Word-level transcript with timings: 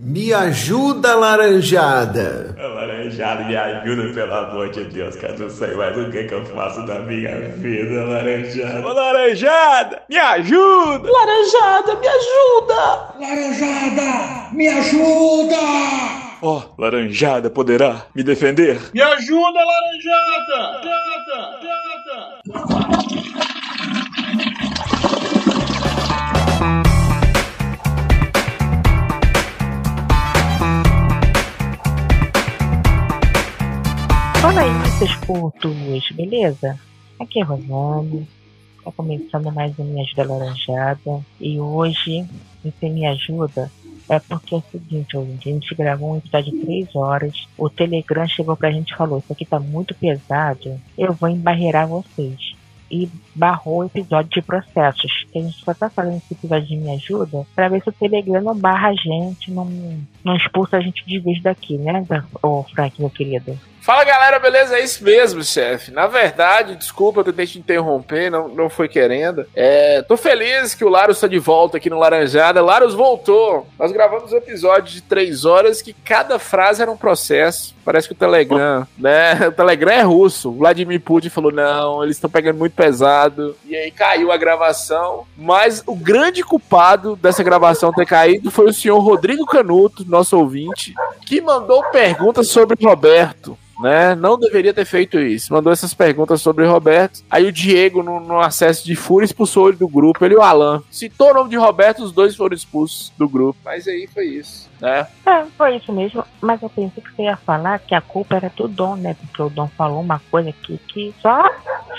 Me 0.00 0.32
ajuda, 0.32 1.16
laranjada! 1.16 2.54
Laranjada, 2.56 3.44
me 3.48 3.56
ajuda, 3.56 4.14
pelo 4.14 4.32
amor 4.32 4.70
de 4.70 4.84
Deus, 4.84 5.16
cara. 5.16 5.36
Não 5.36 5.50
sei 5.50 5.74
mais 5.74 5.96
o 5.96 6.08
que, 6.08 6.22
que 6.22 6.34
eu 6.34 6.46
faço 6.46 6.86
da 6.86 7.00
minha 7.00 7.34
vida, 7.56 8.04
laranjada. 8.04 8.86
Ô, 8.86 8.92
laranjada, 8.92 10.02
me 10.08 10.16
ajuda! 10.16 11.10
Laranjada, 11.10 11.96
me 11.96 12.06
ajuda! 12.06 13.14
Laranjada, 13.18 14.50
me 14.52 14.68
ajuda! 14.68 15.56
Ó, 16.42 16.58
oh, 16.58 16.80
laranjada 16.80 17.50
poderá 17.50 18.06
me 18.14 18.22
defender? 18.22 18.78
Me 18.94 19.02
ajuda, 19.02 19.58
laranjada! 19.64 20.80
Jada, 20.80 21.58
jada! 21.60 22.97
Fala 34.48 34.62
aí, 34.62 34.90
seus 34.92 35.14
putos, 35.26 36.10
beleza? 36.12 36.80
Aqui 37.20 37.38
é 37.38 37.44
Rosane, 37.44 38.26
tá 38.82 38.90
começando 38.90 39.52
mais 39.52 39.78
um 39.78 39.84
Me 39.84 40.00
Ajuda 40.00 40.24
Laranjada 40.24 41.20
e 41.38 41.60
hoje 41.60 42.24
esse 42.64 42.88
Me 42.88 43.04
Ajuda 43.04 43.70
é 44.08 44.18
porque 44.18 44.54
é 44.54 44.56
o 44.56 44.64
seguinte, 44.72 45.18
a 45.18 45.22
gente 45.22 45.74
gravou 45.74 46.14
um 46.14 46.16
episódio 46.16 46.50
de 46.52 46.64
3 46.64 46.96
horas, 46.96 47.46
o 47.58 47.68
Telegram 47.68 48.26
chegou 48.26 48.56
pra 48.56 48.72
gente 48.72 48.94
e 48.94 48.96
falou, 48.96 49.18
isso 49.18 49.30
aqui 49.30 49.44
tá 49.44 49.60
muito 49.60 49.94
pesado, 49.94 50.80
eu 50.96 51.12
vou 51.12 51.28
embarreirar 51.28 51.86
vocês 51.86 52.56
e 52.90 53.06
barrou 53.38 53.78
o 53.78 53.84
episódio 53.84 54.30
de 54.30 54.42
processos. 54.42 55.26
Que 55.32 55.38
a 55.38 55.42
gente 55.42 55.64
só 55.64 55.72
tá 55.72 55.88
fazendo 55.88 56.16
esse 56.16 56.34
episódio 56.34 56.66
de 56.66 56.76
Me 56.76 56.94
Ajuda 56.94 57.46
para 57.54 57.68
ver 57.68 57.82
se 57.82 57.88
o 57.88 57.92
Telegram 57.92 58.42
não 58.42 58.56
barra 58.56 58.88
a 58.88 58.94
gente, 58.94 59.50
não, 59.50 59.66
não 60.24 60.36
expulsa 60.36 60.76
a 60.76 60.80
gente 60.80 61.06
de 61.06 61.18
vez 61.20 61.42
daqui, 61.42 61.78
né, 61.78 62.04
ô 62.42 62.64
Frank, 62.64 63.00
meu 63.00 63.10
querido? 63.10 63.58
Fala 63.88 64.04
galera, 64.04 64.38
beleza? 64.38 64.76
É 64.76 64.84
isso 64.84 65.02
mesmo, 65.02 65.42
chefe. 65.42 65.90
Na 65.90 66.06
verdade, 66.06 66.76
desculpa 66.76 67.20
eu 67.20 67.24
tentei 67.24 67.46
te 67.46 67.58
interromper, 67.58 68.30
não, 68.30 68.46
não 68.46 68.68
foi 68.68 68.86
querendo. 68.86 69.46
É, 69.56 70.02
tô 70.02 70.14
feliz 70.14 70.74
que 70.74 70.84
o 70.84 70.90
Larus 70.90 71.16
está 71.16 71.26
de 71.26 71.38
volta 71.38 71.78
aqui 71.78 71.88
no 71.88 71.98
Laranjada. 71.98 72.60
Larus 72.60 72.92
voltou. 72.92 73.66
Nós 73.78 73.90
gravamos 73.90 74.30
um 74.30 74.36
episódio 74.36 74.92
de 74.92 75.00
três 75.00 75.46
horas 75.46 75.80
que 75.80 75.94
cada 75.94 76.38
frase 76.38 76.82
era 76.82 76.90
um 76.90 76.98
processo. 76.98 77.74
Parece 77.82 78.06
que 78.06 78.12
o 78.12 78.18
Telegram, 78.18 78.86
né? 78.98 79.48
O 79.48 79.52
Telegram 79.52 79.92
é 79.92 80.02
russo. 80.02 80.50
O 80.50 80.56
Vladimir 80.56 81.00
Putin 81.00 81.30
falou: 81.30 81.50
não, 81.50 82.04
eles 82.04 82.16
estão 82.16 82.28
pegando 82.28 82.58
muito 82.58 82.74
pesado. 82.74 83.27
E 83.64 83.76
aí 83.76 83.90
caiu 83.90 84.32
a 84.32 84.36
gravação. 84.36 85.26
Mas 85.36 85.82
o 85.86 85.94
grande 85.94 86.42
culpado 86.42 87.16
dessa 87.16 87.42
gravação 87.42 87.92
ter 87.92 88.06
caído 88.06 88.50
foi 88.50 88.66
o 88.66 88.74
senhor 88.74 88.98
Rodrigo 88.98 89.46
Canuto, 89.46 90.04
nosso 90.08 90.36
ouvinte, 90.38 90.94
que 91.26 91.40
mandou 91.40 91.82
perguntas 91.90 92.48
sobre 92.48 92.76
Roberto 92.84 93.56
né? 93.78 94.14
Não 94.14 94.38
deveria 94.38 94.74
ter 94.74 94.84
feito 94.84 95.18
isso. 95.18 95.52
Mandou 95.52 95.72
essas 95.72 95.94
perguntas 95.94 96.40
sobre 96.40 96.66
Roberto. 96.66 97.22
Aí 97.30 97.46
o 97.46 97.52
Diego, 97.52 98.02
no, 98.02 98.20
no 98.20 98.40
acesso 98.40 98.84
de 98.84 98.96
fúria, 98.96 99.24
expulsou 99.24 99.68
ele 99.68 99.76
do 99.76 99.88
grupo. 99.88 100.24
Ele 100.24 100.34
e 100.34 100.36
o 100.36 100.42
Alan. 100.42 100.82
Citou 100.90 101.30
o 101.30 101.34
nome 101.34 101.50
de 101.50 101.56
Roberto, 101.56 102.02
os 102.02 102.12
dois 102.12 102.34
foram 102.34 102.54
expulsos 102.54 103.12
do 103.16 103.28
grupo. 103.28 103.58
Mas 103.64 103.86
aí 103.86 104.08
foi 104.12 104.26
isso, 104.26 104.68
né? 104.80 105.06
É, 105.24 105.44
foi 105.56 105.76
isso 105.76 105.92
mesmo. 105.92 106.24
Mas 106.40 106.60
eu 106.62 106.68
pensei 106.68 107.02
que 107.02 107.14
você 107.14 107.22
ia 107.22 107.36
falar 107.36 107.78
que 107.78 107.94
a 107.94 108.00
culpa 108.00 108.36
era 108.36 108.52
do 108.54 108.66
Dom, 108.66 108.96
né? 108.96 109.14
Porque 109.14 109.42
o 109.42 109.50
Dom 109.50 109.68
falou 109.76 110.00
uma 110.00 110.20
coisa 110.30 110.50
aqui 110.50 110.78
que 110.88 111.14
só 111.20 111.48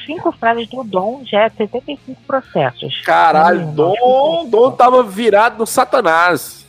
cinco 0.06 0.32
frases 0.32 0.68
do 0.70 0.84
Dom 0.84 1.22
já 1.26 1.44
é 1.44 1.50
75 1.50 2.22
processos. 2.28 3.02
Caralho, 3.02 3.68
hum, 3.68 3.74
Dom, 3.74 4.50
Dom 4.50 4.72
tava 4.72 5.04
virado 5.04 5.58
no 5.60 5.66
Satanás. 5.66 6.60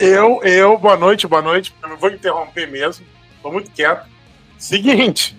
Eu, 0.00 0.40
eu, 0.42 0.78
boa 0.78 0.96
noite, 0.96 1.26
boa 1.26 1.42
noite. 1.42 1.74
Eu 1.82 1.96
vou 1.96 2.10
interromper 2.10 2.66
mesmo. 2.66 3.06
Tô 3.42 3.52
muito 3.52 3.70
quieto. 3.70 4.15
Seguinte, 4.58 5.36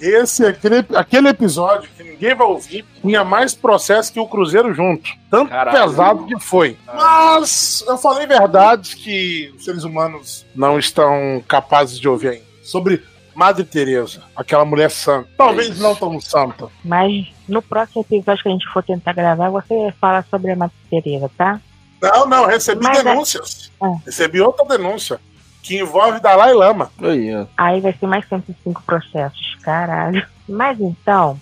esse 0.00 0.44
aquele, 0.44 0.84
aquele 0.94 1.28
episódio 1.28 1.88
que 1.96 2.02
ninguém 2.02 2.34
vai 2.34 2.46
ouvir 2.46 2.84
tinha 3.00 3.24
mais 3.24 3.54
processo 3.54 4.12
que 4.12 4.18
o 4.18 4.26
Cruzeiro 4.26 4.74
junto. 4.74 5.10
Tanto 5.30 5.50
Caralho. 5.50 5.78
pesado 5.78 6.26
que 6.26 6.38
foi. 6.40 6.76
Mas 6.86 7.84
eu 7.86 7.96
falei 7.96 8.26
verdades 8.26 8.94
que 8.94 9.52
os 9.56 9.64
seres 9.64 9.84
humanos 9.84 10.44
não 10.54 10.78
estão 10.78 11.42
capazes 11.46 11.98
de 11.98 12.08
ouvir 12.08 12.28
ainda. 12.28 12.44
Sobre 12.64 13.02
Madre 13.34 13.64
Teresa, 13.64 14.22
aquela 14.36 14.64
mulher 14.64 14.90
santa. 14.90 15.28
Talvez 15.38 15.68
Isso. 15.68 15.82
não 15.82 15.94
tão 15.94 16.20
santa. 16.20 16.68
Mas 16.84 17.28
no 17.48 17.62
próximo 17.62 18.02
episódio 18.02 18.42
que 18.42 18.48
a 18.48 18.52
gente 18.52 18.68
for 18.72 18.82
tentar 18.82 19.12
gravar, 19.12 19.50
você 19.50 19.94
fala 20.00 20.24
sobre 20.30 20.50
a 20.50 20.56
Madre 20.56 20.76
Teresa, 20.90 21.30
tá? 21.36 21.60
Não, 22.00 22.26
não, 22.26 22.46
recebi 22.46 22.82
Mas 22.82 22.98
é- 22.98 23.04
denúncias. 23.04 23.70
É... 23.80 23.86
Recebi 24.06 24.40
outra 24.40 24.66
denúncia 24.66 25.20
que 25.62 25.78
envolve 25.78 26.20
Dalai 26.20 26.52
Lama. 26.52 26.90
Aí, 27.00 27.46
Aí 27.56 27.80
vai 27.80 27.92
ser 27.92 28.06
mais 28.06 28.28
105 28.28 28.82
processos, 28.82 29.56
caralho. 29.62 30.26
Mas 30.48 30.80
então, 30.80 31.38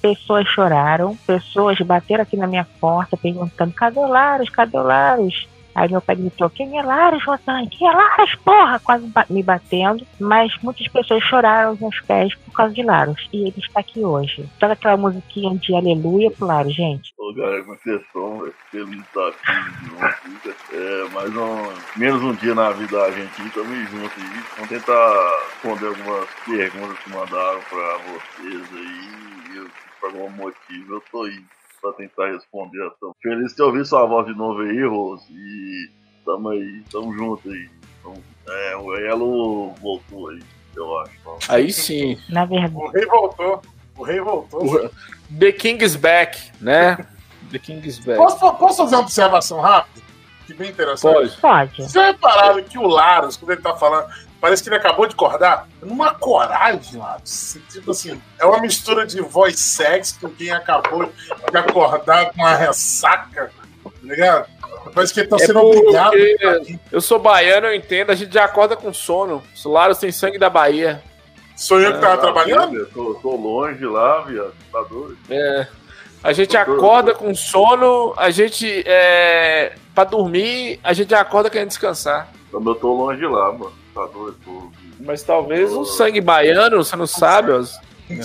pessoas 0.00 0.46
choraram, 0.48 1.16
pessoas 1.26 1.78
bateram 1.78 2.22
aqui 2.22 2.36
na 2.36 2.46
minha 2.46 2.66
porta 2.80 3.16
perguntando: 3.16 3.72
cadê 3.72 3.98
o 3.98 4.06
Laros? 4.06 4.50
Cadê 4.50 4.76
o 4.76 4.82
Laros? 4.82 5.48
Aí 5.74 5.90
meu 5.90 6.00
pai 6.00 6.16
gritou, 6.16 6.50
quem 6.50 6.78
é 6.78 6.82
Laros, 6.82 7.24
Rosane? 7.24 7.68
Quem 7.68 7.88
é 7.88 7.92
Laros, 7.92 8.34
porra? 8.36 8.78
Quase 8.80 9.10
me 9.30 9.42
batendo. 9.42 10.06
Mas 10.20 10.56
muitas 10.62 10.86
pessoas 10.88 11.22
choraram 11.24 11.70
aos 11.70 11.80
meus 11.80 12.00
pés 12.02 12.34
por 12.34 12.52
causa 12.52 12.74
de 12.74 12.82
Laros. 12.82 13.28
E 13.32 13.48
ele 13.48 13.54
está 13.58 13.80
aqui 13.80 14.00
hoje. 14.00 14.48
Toca 14.58 14.74
aquela 14.74 14.96
musiquinha 14.96 15.56
de 15.56 15.74
aleluia 15.74 16.30
pro 16.30 16.46
Laros, 16.46 16.74
gente. 16.74 17.12
Ô, 17.18 17.32
galera, 17.34 17.62
vocês 17.62 18.00
estão? 18.02 18.50
Feliz 18.70 19.00
estar 19.00 19.28
aqui 19.28 20.30
de 20.42 20.76
É, 20.76 21.08
mais 21.10 21.34
um... 21.36 21.72
Menos 21.96 22.22
um 22.22 22.34
dia 22.34 22.54
na 22.54 22.70
vida 22.70 22.98
da 22.98 23.10
gente 23.10 23.40
aí, 23.40 23.50
tamo 23.50 23.74
junto 23.86 24.20
aí. 24.20 24.42
Vamos 24.56 24.68
tentar 24.68 25.40
responder 25.50 25.86
algumas 25.86 26.28
perguntas 26.44 26.98
que 26.98 27.10
mandaram 27.10 27.60
pra 27.70 27.98
vocês 27.98 28.68
aí. 28.72 29.56
Eu, 29.56 29.68
por 30.00 30.08
algum 30.08 30.30
motivo, 30.30 30.94
eu 30.94 31.02
tô 31.10 31.22
aí 31.24 31.42
pra 31.82 31.92
tentar 31.92 32.32
responder 32.32 32.86
essa. 32.86 33.12
Feliz 33.20 33.50
de 33.50 33.56
ter 33.56 33.62
ouvido 33.64 33.84
sua 33.84 34.06
voz 34.06 34.26
de 34.26 34.34
novo 34.34 34.60
aí, 34.60 34.86
Rose. 34.86 35.24
E 35.30 35.90
tamo 36.24 36.50
aí, 36.50 36.82
tamo 36.90 37.12
junto 37.12 37.50
aí. 37.50 37.68
Então, 38.00 38.14
é, 38.48 38.76
o 38.76 38.96
Elo 38.96 39.72
voltou 39.82 40.30
aí, 40.30 40.40
eu 40.76 40.98
acho. 41.00 41.12
Aí 41.48 41.72
sim. 41.72 42.16
Na 42.28 42.44
verdade. 42.44 42.74
O 42.74 42.88
rei 42.88 43.06
voltou. 43.06 43.62
O 43.98 44.02
rei 44.04 44.20
voltou. 44.20 44.64
O... 44.64 44.90
The 45.38 45.52
King 45.52 45.84
is 45.84 45.96
back, 45.96 46.38
né? 46.60 46.96
The 47.50 47.58
King 47.58 47.86
is 47.86 47.98
back. 47.98 48.16
Posso, 48.16 48.38
posso 48.54 48.76
fazer 48.78 48.94
uma 48.94 49.02
observação 49.02 49.60
rápida? 49.60 50.00
Que 50.46 50.54
bem 50.54 50.70
interessante. 50.70 51.14
Pode. 51.14 51.40
Pode. 51.40 51.82
Você 51.82 52.00
repararam 52.00 52.62
que 52.62 52.78
o 52.78 52.86
Laros, 52.86 53.36
quando 53.36 53.52
ele 53.52 53.62
tá 53.62 53.76
falando, 53.76 54.08
Parece 54.42 54.60
que 54.60 54.68
ele 54.68 54.74
acabou 54.74 55.06
de 55.06 55.14
acordar. 55.14 55.68
Numa 55.80 56.12
coragem, 56.14 56.98
lá. 56.98 57.16
Tipo 57.70 57.92
assim, 57.92 58.20
é 58.40 58.44
uma 58.44 58.60
mistura 58.60 59.06
de 59.06 59.20
voz 59.20 59.56
sexy 59.60 60.18
com 60.18 60.28
quem 60.28 60.50
acabou 60.50 61.06
de 61.06 61.56
acordar 61.56 62.32
com 62.32 62.42
uma 62.42 62.56
ressaca, 62.56 63.52
tá 63.84 63.90
ligado? 64.02 64.48
Parece 64.92 65.14
que 65.14 65.20
ele 65.20 65.28
tá 65.28 65.36
é 65.36 65.46
sendo 65.46 65.60
obrigado. 65.60 66.16
Eu 66.90 67.00
sou 67.00 67.20
baiano, 67.20 67.68
eu 67.68 67.74
entendo. 67.76 68.10
A 68.10 68.16
gente 68.16 68.34
já 68.34 68.44
acorda 68.44 68.74
com 68.74 68.92
sono. 68.92 69.40
Solaros 69.54 69.98
tem 69.98 70.10
sangue 70.10 70.40
da 70.40 70.50
Bahia. 70.50 71.00
Sou 71.54 71.80
eu 71.80 71.92
que 71.92 72.00
tava 72.00 72.14
é, 72.14 72.16
trabalhando? 72.16 72.76
Eu 72.76 72.90
tô, 72.90 73.14
tô, 73.14 73.36
longe 73.36 73.86
lá, 73.86 74.22
viado. 74.22 74.54
Tá 74.72 74.82
doido. 74.82 75.18
É. 75.30 75.68
A 76.20 76.32
gente 76.32 76.56
acorda 76.56 77.14
com 77.14 77.32
sono, 77.32 78.12
a 78.16 78.28
gente. 78.30 78.82
É, 78.86 79.76
pra 79.94 80.02
dormir, 80.02 80.80
a 80.82 80.92
gente 80.92 81.14
acorda 81.14 81.48
querendo 81.48 81.68
descansar. 81.68 82.28
Eu 82.52 82.74
tô 82.74 82.92
longe 82.92 83.24
lá, 83.24 83.52
mano. 83.52 83.81
Mas 85.00 85.22
talvez 85.22 85.72
um 85.72 85.84
sangue 85.84 86.20
baiano, 86.20 86.82
você 86.82 86.96
não 86.96 87.06
sabe? 87.06 87.52
Os... 87.52 87.76
É, 88.08 88.18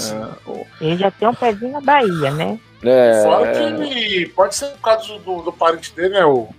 ele 0.81 0.97
já 0.97 1.11
tem 1.11 1.27
um 1.27 1.33
pezinho 1.33 1.71
na 1.71 1.81
Bahia, 1.81 2.31
né? 2.31 2.59
É, 2.83 3.23
Fora 3.23 3.51
que 3.51 3.59
ele 3.59 4.27
pode 4.29 4.55
ser 4.55 4.67
por 4.67 4.81
causa 4.81 5.17
do, 5.19 5.41
do 5.41 5.51
parente 5.51 5.93
dele, 5.93 6.09
né? 6.09 6.25
O... 6.25 6.49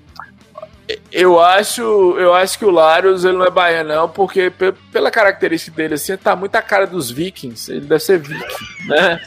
Eu 1.13 1.39
acho, 1.39 1.83
eu 2.19 2.33
acho 2.35 2.59
que 2.59 2.65
o 2.65 2.71
Larios 2.71 3.25
ele 3.25 3.37
não 3.37 3.45
é 3.45 3.51
baiano, 3.51 3.95
não, 3.95 4.09
porque 4.09 4.51
pela 4.91 5.11
característica 5.11 5.77
dele, 5.77 5.95
assim, 5.95 6.17
tá 6.17 6.35
muito 6.35 6.57
a 6.57 6.63
cara 6.63 6.87
dos 6.87 7.11
vikings. 7.11 7.71
Ele 7.71 7.87
deve 7.87 8.03
ser 8.03 8.19
viking, 8.19 8.87
né? 8.87 9.21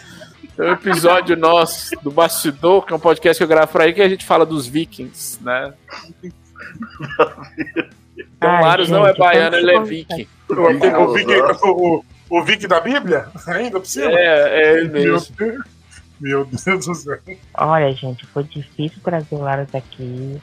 Tem 0.58 0.66
um 0.66 0.74
episódio 0.74 1.38
nosso 1.38 1.96
do 2.02 2.12
Bastidor, 2.12 2.86
que 2.86 2.94
é 2.94 2.96
um 2.96 3.00
podcast 3.00 3.38
que 3.38 3.44
eu 3.44 3.48
gravo 3.48 3.72
por 3.72 3.82
aí, 3.82 3.94
que 3.94 4.02
a 4.02 4.10
gente 4.10 4.26
fala 4.26 4.46
dos 4.46 4.68
vikings, 4.68 5.40
né? 5.42 5.74
Então, 8.42 8.50
Ai, 8.50 8.62
Marius 8.64 8.90
não 8.90 9.06
é 9.06 9.14
baiano, 9.14 9.56
ele 9.56 9.72
é 9.72 9.80
viking. 9.82 10.28
O, 10.50 10.54
o, 10.54 11.14
Vic, 11.14 11.30
o, 11.64 12.04
o 12.28 12.44
Vic 12.44 12.68
da 12.68 12.80
Bíblia? 12.80 13.28
Ainda 13.48 13.80
por 13.80 13.86
cima? 13.86 14.12
É, 14.20 14.64
é 14.64 14.74
ele 14.80 14.90
mesmo. 14.90 15.36
Meu 16.20 16.44
Deus 16.46 16.88
do 16.88 16.96
céu. 16.96 17.20
Olha, 17.56 17.92
gente, 17.92 18.26
foi 18.26 18.44
difícil 18.44 18.98
trazer 19.04 19.36
o 19.36 19.42
Laros 19.42 19.74
aqui. 19.76 20.42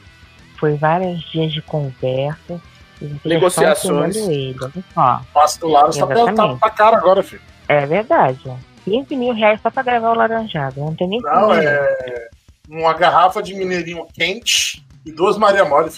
Foi 0.61 0.77
vários 0.77 1.21
dias 1.33 1.53
de 1.53 1.61
conversa. 1.61 2.61
Negociações. 3.25 4.15
Ele, 4.15 4.55
olha 4.97 5.21
Passa 5.35 5.59
do 5.59 5.67
Laros 5.67 5.97
tá, 5.97 6.06
tá, 6.06 6.55
tá 6.55 6.71
caro 6.71 6.97
agora, 6.97 7.21
filho. 7.25 7.43
É 7.67 7.85
verdade. 7.85 8.49
15 8.85 9.17
mil 9.17 9.35
reais 9.35 9.61
só 9.61 9.71
pra 9.71 9.83
gravar 9.83 10.12
o 10.12 10.15
laranjado. 10.15 10.81
Não 10.81 10.94
tem 10.94 11.09
nem 11.09 11.21
Não, 11.21 11.53
é. 11.53 12.29
Uma 12.69 12.94
garrafa 12.94 13.43
de 13.43 13.55
mineirinho 13.55 14.06
quente 14.15 14.85
e 15.05 15.11
duas 15.11 15.37
Maria 15.37 15.65
Mole. 15.65 15.91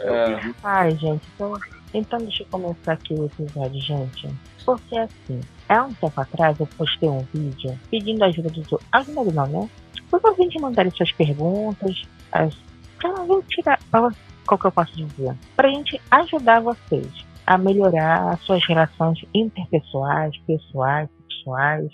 É. 0.00 0.54
Ai, 0.62 0.90
gente, 0.96 1.22
então, 1.34 1.58
então 1.92 2.18
deixa 2.18 2.42
eu 2.42 2.46
começar 2.50 2.92
aqui 2.92 3.14
o 3.14 3.26
episódio, 3.26 3.80
gente. 3.80 4.28
Porque 4.64 4.98
assim, 4.98 5.40
há 5.68 5.84
um 5.84 5.94
tempo 5.94 6.20
atrás 6.20 6.58
eu 6.60 6.66
postei 6.66 7.08
um 7.08 7.20
vídeo 7.32 7.78
pedindo 7.90 8.24
ajuda 8.24 8.50
dos 8.50 8.72
outros. 8.72 8.88
Ajuda 8.92 9.32
não, 9.32 9.46
né? 9.46 9.70
Os 10.12 10.24
ouvintes 10.24 10.60
mandarem 10.60 10.92
suas 10.92 11.12
perguntas, 11.12 12.02
as, 12.32 12.54
pra 12.98 13.14
gente 13.26 13.46
tirar. 13.48 13.78
Qual 13.90 14.58
que 14.58 14.66
eu 14.66 14.72
posso 14.72 14.96
dizer? 14.96 15.34
Pra 15.56 15.68
gente 15.68 16.00
ajudar 16.10 16.60
vocês 16.60 17.28
a 17.46 17.56
melhorar 17.56 18.32
as 18.32 18.40
suas 18.42 18.66
relações 18.66 19.18
interpessoais, 19.34 20.36
pessoais, 20.46 21.08
sexuais, 21.22 21.90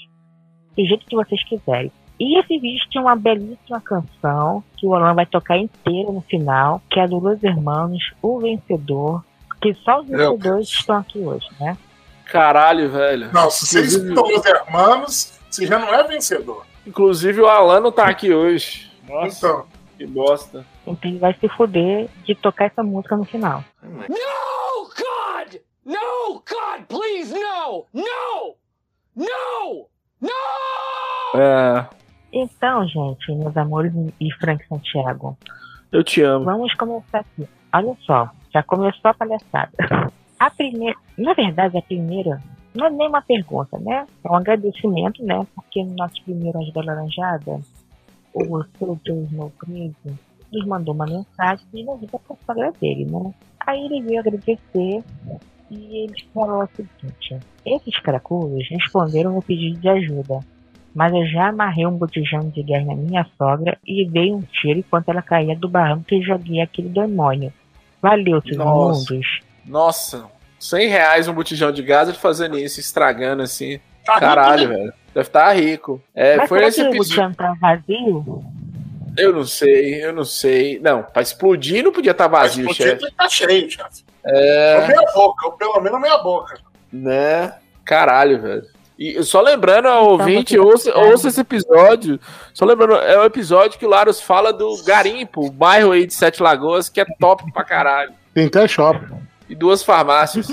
do 0.76 0.84
jeito 0.84 1.06
que 1.06 1.14
vocês 1.14 1.42
quiserem. 1.44 1.92
E 2.24 2.38
esse 2.40 2.58
vídeo 2.58 2.82
tem 2.90 3.02
uma 3.02 3.14
belíssima 3.14 3.80
canção 3.82 4.64
que 4.78 4.86
o 4.86 4.94
Alan 4.94 5.12
vai 5.14 5.26
tocar 5.26 5.58
inteira 5.58 6.10
no 6.10 6.22
final, 6.22 6.80
que 6.90 6.98
é 6.98 7.06
do 7.06 7.18
Los 7.18 7.42
Hermanos, 7.44 8.02
O 8.22 8.38
Vencedor, 8.40 9.22
que 9.60 9.74
só 9.74 10.00
os 10.00 10.08
vencedores 10.08 10.68
estão 10.68 10.96
aqui 10.96 11.18
hoje, 11.18 11.46
né? 11.60 11.76
Caralho, 12.24 12.90
velho. 12.90 13.30
Não, 13.32 13.50
se 13.50 13.66
você 13.66 13.78
Inclusive- 13.80 14.08
escutou 14.14 14.38
os 14.38 14.44
hermanos, 14.46 15.38
você 15.50 15.66
já 15.66 15.78
não 15.78 15.92
é 15.92 16.02
vencedor. 16.04 16.64
Inclusive 16.86 17.42
o 17.42 17.46
Alan 17.46 17.80
não 17.80 17.92
tá 17.92 18.06
aqui 18.06 18.32
hoje. 18.32 18.90
Nossa, 19.06 19.46
Então, 19.46 19.66
que 19.98 20.06
bosta. 20.06 20.64
Então 20.86 21.10
ele 21.10 21.18
vai 21.18 21.34
se 21.34 21.46
fuder 21.50 22.08
de 22.24 22.34
tocar 22.34 22.66
essa 22.66 22.82
música 22.82 23.16
no 23.16 23.24
final. 23.24 23.62
No, 23.82 24.88
God! 24.88 25.60
No, 25.84 26.32
God, 26.34 26.86
please, 26.88 27.34
no! 27.34 27.84
No! 27.92 28.56
No! 29.14 29.86
No! 30.20 31.40
É, 31.40 31.86
Então, 32.36 32.84
gente, 32.88 33.32
meus 33.32 33.56
amores 33.56 33.92
e 34.20 34.32
Frank 34.40 34.66
Santiago, 34.66 35.38
eu 35.92 36.02
te 36.02 36.20
amo. 36.20 36.44
vamos 36.44 36.74
começar 36.74 37.20
aqui. 37.20 37.48
Olha 37.72 37.96
só, 38.04 38.28
já 38.52 38.60
começou 38.64 39.08
a 39.08 39.14
palhaçada. 39.14 39.70
A 40.40 40.50
primeira, 40.50 40.98
na 41.16 41.32
verdade, 41.32 41.78
a 41.78 41.82
primeira 41.82 42.42
não 42.74 42.86
é 42.86 42.90
nem 42.90 43.08
uma 43.08 43.22
pergunta, 43.22 43.78
né? 43.78 44.04
É 44.24 44.28
um 44.28 44.34
agradecimento, 44.34 45.24
né? 45.24 45.46
Porque 45.54 45.84
no 45.84 45.94
nosso 45.94 46.20
primeiro 46.24 46.58
Anjo 46.58 46.72
da 46.72 46.82
Laranjada, 46.82 47.60
o 48.34 48.64
seu 48.78 48.98
Joe 49.06 49.24
Snow 49.26 49.52
Crazy 49.56 50.18
nos 50.52 50.66
mandou 50.66 50.92
uma 50.92 51.06
mensagem 51.06 51.64
pedindo 51.70 51.92
ajuda 51.92 52.18
para 52.18 52.34
a 52.34 52.46
sogra 52.46 52.72
dele, 52.80 53.04
né? 53.04 53.32
Aí 53.64 53.84
ele 53.84 54.02
veio 54.02 54.18
agradecer 54.18 55.04
e 55.70 55.98
ele 55.98 56.24
falou 56.34 56.64
o 56.64 56.68
seguinte: 56.74 57.38
esses 57.64 57.96
cracudos 58.00 58.68
responderam 58.68 59.30
meu 59.30 59.42
pedido 59.42 59.78
de 59.78 59.88
ajuda, 59.88 60.40
mas 60.94 61.12
eu 61.12 61.26
já 61.26 61.48
amarrei 61.48 61.86
um 61.86 61.96
botijão 61.96 62.40
de 62.50 62.62
gás 62.62 62.86
na 62.86 62.94
minha 62.94 63.26
sogra 63.36 63.76
e 63.86 64.08
dei 64.08 64.32
um 64.32 64.40
tiro 64.42 64.78
enquanto 64.78 65.08
ela 65.08 65.20
caía 65.22 65.56
do 65.56 65.68
barranco 65.68 66.06
e 66.14 66.22
joguei 66.22 66.60
aquele 66.60 66.88
demônio. 66.88 67.52
Valeu, 68.00 68.40
seus 68.42 68.56
Nossa. 68.56 69.12
mundos. 69.12 69.40
Nossa, 69.66 70.24
100 70.58 70.88
reais 70.88 71.28
um 71.28 71.34
botijão 71.34 71.72
de 71.72 71.82
gás 71.82 72.08
ele 72.08 72.18
fazendo 72.18 72.58
isso, 72.58 72.78
estragando 72.78 73.42
assim. 73.42 73.80
tá 74.04 74.20
Caralho, 74.20 74.60
rico, 74.62 74.72
né? 74.72 74.78
velho. 74.78 74.92
Deve 75.14 75.26
estar 75.28 75.52
rico. 75.52 76.02
É, 76.14 76.36
Mas 76.36 76.48
foi 76.48 76.58
será 76.58 76.68
esse 76.68 76.82
que 76.82 76.88
o 76.88 76.98
botijão 76.98 77.32
tá 77.32 77.54
vazio? 77.60 78.44
Eu 79.16 79.32
não 79.32 79.44
sei, 79.44 80.04
eu 80.04 80.12
não 80.12 80.24
sei. 80.24 80.80
Não, 80.80 81.02
pra 81.02 81.22
explodir 81.22 81.84
não 81.84 81.92
podia 81.92 82.10
estar 82.10 82.28
Mas 82.28 82.56
vazio, 82.56 82.74
chefe. 82.74 83.06
que 83.06 83.12
tá 83.12 83.28
cheio, 83.28 83.70
chefe. 83.70 84.04
É. 84.26 84.78
Ou 84.80 84.86
meia 84.88 85.12
boca, 85.14 85.46
ou 85.46 85.52
pelo 85.52 85.80
menos 85.80 86.00
meia 86.00 86.18
boca. 86.18 86.58
Né? 86.92 87.52
Caralho, 87.84 88.40
velho. 88.40 88.66
E 88.98 89.22
só 89.24 89.40
lembrando 89.40 89.88
ao 89.88 90.10
ouvinte, 90.10 90.56
você- 90.56 90.90
ouça, 90.90 90.98
ouça 90.98 91.28
esse 91.28 91.40
episódio. 91.40 92.20
Só 92.52 92.64
lembrando, 92.64 92.94
é 92.94 93.18
o 93.18 93.24
episódio 93.24 93.78
que 93.78 93.84
o 93.84 93.88
Laros 93.88 94.20
fala 94.20 94.52
do 94.52 94.72
Garimpo, 94.84 95.46
o 95.46 95.50
bairro 95.50 95.90
aí 95.92 96.06
de 96.06 96.14
Sete 96.14 96.42
Lagoas, 96.42 96.88
que 96.88 97.00
é 97.00 97.04
top 97.18 97.50
pra 97.52 97.64
caralho. 97.64 98.12
Tem 98.32 98.46
até 98.46 98.68
shopping. 98.68 99.14
E 99.48 99.54
duas 99.54 99.82
farmácias. 99.82 100.48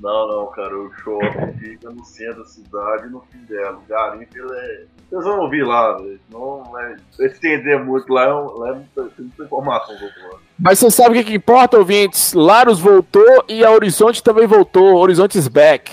Não, 0.00 0.28
não, 0.28 0.46
cara, 0.48 0.74
o 0.76 0.90
shopping 0.94 1.52
fica 1.58 1.90
no 1.90 2.04
centro 2.04 2.38
da 2.42 2.44
cidade 2.46 3.06
e 3.06 3.10
no 3.10 3.20
fim 3.30 3.38
dela. 3.48 3.76
O 3.78 3.88
garimpo, 3.88 4.36
ele 4.36 4.52
é. 4.52 4.82
Vocês 5.10 5.24
vão 5.24 5.40
ouvir 5.40 5.62
lá, 5.64 5.92
velho. 5.96 6.20
Não 6.30 6.78
é. 6.80 6.96
Estender 7.20 7.82
muito 7.84 8.12
lá, 8.12 8.24
é 8.24 8.34
um- 8.34 8.58
lá 8.58 8.68
é 8.70 8.72
muita, 8.72 9.02
tem 9.14 9.24
muita 9.26 9.44
informação 9.44 9.94
do 9.96 10.04
outro 10.04 10.22
lado. 10.24 10.40
Mas 10.58 10.78
você 10.78 10.90
sabe 10.90 11.10
o 11.10 11.12
que, 11.22 11.30
que 11.30 11.36
importa, 11.36 11.78
ouvintes? 11.78 12.32
Laros 12.32 12.80
voltou 12.80 13.44
e 13.48 13.64
a 13.64 13.70
Horizonte 13.70 14.22
também 14.22 14.46
voltou. 14.46 14.96
Horizonte's 14.96 15.48
back. 15.48 15.92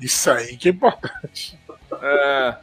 Isso 0.00 0.30
aí 0.30 0.56
que 0.56 0.68
é 0.68 0.72
importante. 0.72 1.58
É. 2.02 2.54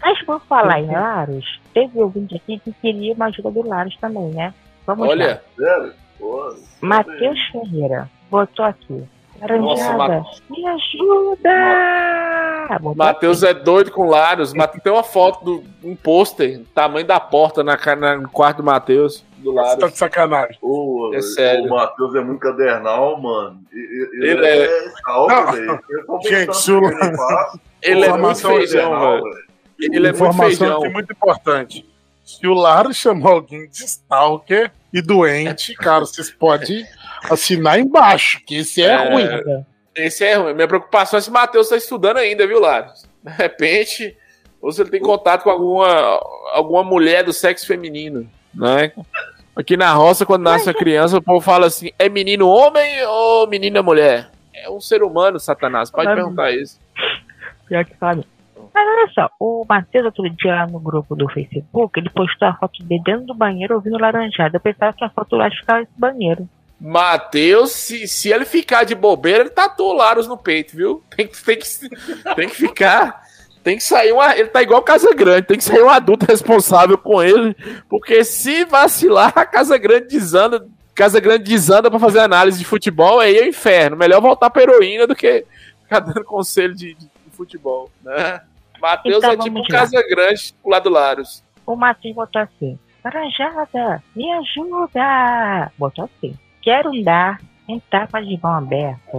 Mas 0.00 0.22
por 0.24 0.40
falar 0.42 0.80
em 0.80 0.90
Laros, 0.90 1.60
teve 1.74 1.98
ouvinte 2.00 2.36
aqui 2.36 2.58
que 2.60 2.72
queria 2.80 3.12
uma 3.14 3.26
ajuda 3.26 3.50
do 3.50 3.66
Laros 3.66 3.96
também, 4.00 4.28
né? 4.30 4.54
Vamos. 4.86 5.08
Olha, 5.08 5.42
Matheus 6.80 7.38
Ferreira 7.52 8.08
botou 8.30 8.64
aqui. 8.64 9.04
Nossa, 9.40 10.24
me 10.50 10.66
ajuda! 10.66 11.50
Matheus 12.96 13.42
é 13.44 13.54
doido 13.54 13.90
com 13.92 14.08
Laros. 14.08 14.52
Tem 14.82 14.92
uma 14.92 15.04
foto 15.04 15.44
do 15.44 15.64
um 15.88 15.94
pôster, 15.94 16.60
tamanho 16.74 17.06
da 17.06 17.20
porta 17.20 17.62
na, 17.62 17.76
na- 17.96 18.16
no 18.16 18.28
quarto 18.28 18.58
do 18.58 18.64
Matheus, 18.64 19.24
do 19.38 19.52
Você 19.54 19.76
tá 19.78 19.86
de 19.88 19.96
sacanagem. 19.98 20.58
o, 20.62 21.10
É 21.14 21.20
sério. 21.22 21.64
o 21.64 21.70
Matheus 21.70 22.14
é 22.14 22.20
muito 22.20 22.40
cadernal, 22.40 23.20
mano. 23.20 23.60
Ele 23.72 24.30
Ele, 24.30 24.46
é- 24.46 24.64
é 24.64 24.68
velho. 24.68 24.92
Tô 26.06 26.20
Gente, 26.22 26.70
ele 26.70 27.16
faz, 27.16 27.58
Ele 27.82 28.04
é 28.04 28.12
muito 28.16 28.40
feijão, 28.40 29.00
velho. 29.00 29.22
Ele 29.80 29.96
é 29.96 30.00
muito 30.00 30.16
Informação 30.16 30.46
feijão. 30.58 30.78
aqui 30.82 30.88
muito 30.92 31.12
importante. 31.12 31.88
Se 32.24 32.46
o 32.46 32.52
Laro 32.54 32.92
chamou 32.92 33.32
alguém 33.32 33.68
de 33.68 33.84
stalker 33.84 34.70
e 34.92 35.00
doente, 35.00 35.74
cara, 35.74 36.00
vocês 36.00 36.30
podem 36.30 36.84
assinar 37.30 37.78
embaixo, 37.78 38.40
que 38.46 38.56
esse 38.58 38.82
é, 38.82 38.86
É. 38.88 39.12
ruim. 39.12 39.64
Esse 39.96 40.24
é 40.24 40.34
ruim. 40.34 40.54
Minha 40.54 40.68
preocupação 40.68 41.18
é 41.18 41.22
se 41.22 41.30
o 41.30 41.32
Matheus 41.32 41.68
tá 41.68 41.76
estudando 41.76 42.18
ainda, 42.18 42.46
viu, 42.46 42.60
Laros? 42.60 43.06
De 43.22 43.32
repente, 43.32 44.16
ou 44.60 44.70
se 44.72 44.80
ele 44.82 44.90
tem 44.90 45.00
contato 45.00 45.42
com 45.44 45.50
alguma, 45.50 46.20
alguma 46.52 46.82
mulher 46.84 47.24
do 47.24 47.32
sexo 47.32 47.66
feminino, 47.66 48.28
né? 48.54 48.92
Aqui 49.56 49.76
na 49.76 49.92
roça, 49.92 50.24
quando 50.24 50.44
nasce 50.44 50.68
uma 50.68 50.74
criança, 50.74 51.18
o 51.18 51.22
povo 51.22 51.40
fala 51.40 51.66
assim: 51.66 51.90
é 51.98 52.08
menino 52.08 52.48
homem 52.48 53.04
ou 53.06 53.46
menina 53.48 53.82
mulher? 53.82 54.30
É 54.54 54.70
um 54.70 54.80
ser 54.80 55.02
humano, 55.02 55.38
Satanás. 55.40 55.90
Pode 55.90 56.14
perguntar 56.14 56.52
isso. 56.52 56.78
Pior 57.66 57.84
que 57.84 57.96
sabe. 57.96 58.24
Mas 58.74 58.86
olha 58.86 59.08
só, 59.12 59.30
o 59.40 59.64
Matheus 59.68 60.06
outro 60.06 60.30
dia 60.30 60.54
lá 60.54 60.66
no 60.66 60.78
grupo 60.78 61.16
do 61.16 61.28
Facebook, 61.28 61.98
ele 61.98 62.10
postou 62.10 62.48
a 62.48 62.54
foto 62.54 62.82
dele 62.84 63.02
dentro 63.04 63.26
do 63.26 63.34
banheiro 63.34 63.74
ouvindo 63.74 63.98
laranjada. 63.98 64.56
Eu 64.56 64.60
pensava 64.60 64.92
que 64.92 65.04
a 65.04 65.10
foto 65.10 65.36
lá 65.36 65.50
ficava 65.50 65.80
nesse 65.80 65.92
banheiro. 65.96 66.48
Matheus, 66.80 67.72
se, 67.72 68.06
se 68.06 68.30
ele 68.30 68.44
ficar 68.44 68.84
de 68.84 68.94
bobeira, 68.94 69.40
ele 69.40 69.50
tatuou 69.50 69.94
Laros 69.94 70.28
no 70.28 70.36
peito, 70.36 70.76
viu? 70.76 71.02
Tem 71.16 71.26
tem 71.26 71.58
que, 71.58 72.34
tem 72.36 72.48
que 72.48 72.54
ficar. 72.54 73.27
Tem 73.68 73.76
que 73.76 73.82
sair 73.84 74.12
uma. 74.12 74.34
Ele 74.34 74.48
tá 74.48 74.62
igual 74.62 74.80
Casa 74.80 75.12
Grande, 75.14 75.46
tem 75.46 75.58
que 75.58 75.62
sair 75.64 75.82
um 75.82 75.90
adulto 75.90 76.24
responsável 76.24 76.96
com 76.96 77.22
ele. 77.22 77.54
Porque 77.86 78.24
se 78.24 78.64
vacilar, 78.64 79.30
a 79.36 79.44
Casa 79.44 79.76
Grande 79.76 80.06
desanda. 80.08 80.66
Casa 80.94 81.20
Grande 81.20 81.44
desanda 81.44 81.90
pra 81.90 81.98
fazer 82.00 82.20
análise 82.20 82.58
de 82.58 82.64
futebol, 82.64 83.20
aí 83.20 83.36
é 83.36 83.42
o 83.42 83.48
inferno. 83.48 83.94
Melhor 83.94 84.22
voltar 84.22 84.48
pra 84.48 84.62
heroína 84.62 85.06
do 85.06 85.14
que 85.14 85.44
ficar 85.82 86.00
dando 86.00 86.24
conselho 86.24 86.74
de, 86.74 86.94
de- 86.94 87.00
de 87.04 87.30
futebol, 87.36 87.90
né? 88.02 88.40
Matheus 88.80 89.18
Então 89.18 89.32
é 89.32 89.36
tipo 89.36 89.58
um. 89.58 89.64
Casa 89.64 90.02
Grande 90.08 90.54
pro 90.62 90.70
lado 90.70 90.84
do 90.84 90.88
Laros. 90.90 91.44
O 91.66 91.76
Matheus 91.76 92.14
botou 92.14 92.40
assim: 92.40 92.78
Laranjada, 93.04 94.02
me 94.16 94.32
ajuda! 94.32 95.70
Botou 95.78 96.06
assim: 96.06 96.34
Quero 96.62 96.90
dar 97.02 97.38
um 97.68 97.78
tapa 97.78 98.20
de 98.22 98.40
mão 98.42 98.54
aberta 98.54 99.18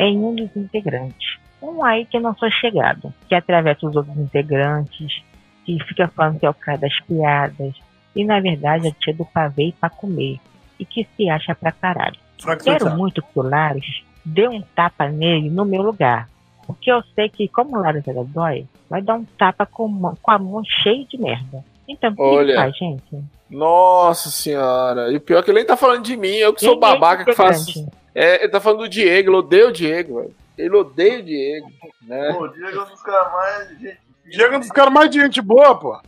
em 0.00 0.18
um 0.18 0.34
dos 0.34 0.50
integrantes. 0.56 1.38
Um 1.60 1.84
aí 1.84 2.04
que 2.04 2.18
não 2.18 2.34
foi 2.34 2.50
chegado, 2.50 3.12
que 3.28 3.34
atravessa 3.34 3.86
os 3.86 3.96
outros 3.96 4.16
integrantes, 4.16 5.22
que 5.64 5.82
fica 5.84 6.08
falando 6.08 6.38
que 6.38 6.46
é 6.46 6.50
o 6.50 6.54
cara 6.54 6.78
das 6.78 7.00
piadas, 7.00 7.74
e 8.14 8.24
na 8.24 8.40
verdade 8.40 8.88
é 8.88 8.92
tia 8.92 9.14
do 9.14 9.24
pavê 9.24 9.74
pra 9.80 9.90
comer, 9.90 10.38
e 10.78 10.84
que 10.84 11.06
se 11.16 11.28
acha 11.28 11.54
pra 11.54 11.72
caralho. 11.72 12.18
Quero 12.62 12.96
muito 12.96 13.22
que 13.22 13.38
o 13.38 13.42
Laros 13.42 14.04
dê 14.24 14.46
um 14.48 14.60
tapa 14.60 15.08
nele 15.08 15.48
no 15.50 15.64
meu 15.64 15.82
lugar. 15.82 16.28
Porque 16.66 16.90
eu 16.90 17.02
sei 17.14 17.28
que, 17.28 17.48
como 17.48 17.76
o 17.76 17.80
Laros 17.80 18.06
é 18.06 18.12
da 18.12 18.22
dói, 18.22 18.66
vai 18.90 19.00
dar 19.00 19.14
um 19.14 19.24
tapa 19.24 19.64
com, 19.64 20.14
com 20.20 20.30
a 20.30 20.38
mão 20.38 20.62
cheia 20.64 21.04
de 21.04 21.16
merda. 21.16 21.64
Então, 21.88 22.12
o 22.12 22.44
que 22.44 22.54
faz, 22.54 22.76
gente? 22.76 23.24
Nossa 23.48 24.30
senhora. 24.30 25.12
E 25.12 25.16
o 25.16 25.20
pior 25.20 25.38
é 25.38 25.42
que 25.42 25.50
ele 25.50 25.58
nem 25.58 25.66
tá 25.66 25.76
falando 25.76 26.02
de 26.02 26.16
mim, 26.16 26.34
eu 26.34 26.52
que 26.52 26.64
sou 26.64 26.74
é 26.74 26.78
babaca 26.78 27.24
que 27.24 27.32
faço. 27.32 27.88
É, 28.12 28.42
ele 28.42 28.48
tá 28.48 28.60
falando 28.60 28.80
do 28.80 28.88
Diego, 28.88 29.30
ele 29.30 29.36
odeia 29.36 29.68
o 29.68 29.72
Diego, 29.72 30.16
velho. 30.16 30.34
Ele 30.56 30.76
odeia 30.76 31.18
o 31.18 31.22
Diego, 31.22 31.68
né? 32.02 32.32
Pô, 32.32 32.44
o 32.44 32.48
Diego 32.48 32.78
é 32.78 32.82
um 32.82 32.86
dos 32.86 33.02
caras 33.02 33.32
mais. 33.32 33.68
Gente, 33.78 33.98
Diego 34.24 34.54
é 34.54 34.56
um 34.56 34.60
dos 34.60 34.70
caras 34.70 34.92
mais 34.92 35.10
de 35.10 35.20
gente 35.20 35.40
boa, 35.40 35.78
pô. 35.78 36.00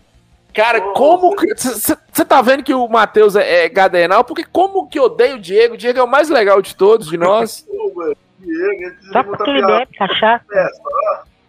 Cara, 0.55 0.79
Ô, 0.79 0.93
como 0.93 1.37
que. 1.37 1.55
Você 1.55 2.25
tá 2.25 2.41
vendo 2.41 2.63
que 2.63 2.75
o 2.75 2.89
Matheus 2.89 3.37
é, 3.37 3.65
é 3.65 3.69
gadenal? 3.69 4.25
Porque 4.25 4.45
como 4.45 4.89
que 4.89 4.99
odeia 4.99 5.37
o 5.37 5.41
Diego? 5.41 5.75
O 5.75 5.77
Diego 5.77 5.99
é 5.99 6.03
o 6.03 6.09
mais 6.09 6.29
legal 6.29 6.63
de 6.63 6.75
todos, 6.75 7.09
de 7.09 7.17
nós. 7.19 7.61
pô, 7.63 7.93
velho, 8.03 8.17
Diego, 8.39 8.83
ele 8.83 8.91
precisa 8.91 9.13
Só 9.13 9.23
de 9.23 9.29
muita 9.29 9.45
porque 9.45 9.59
ele 9.59 9.67
bebe 9.67 9.97
cachaça. 9.97 10.45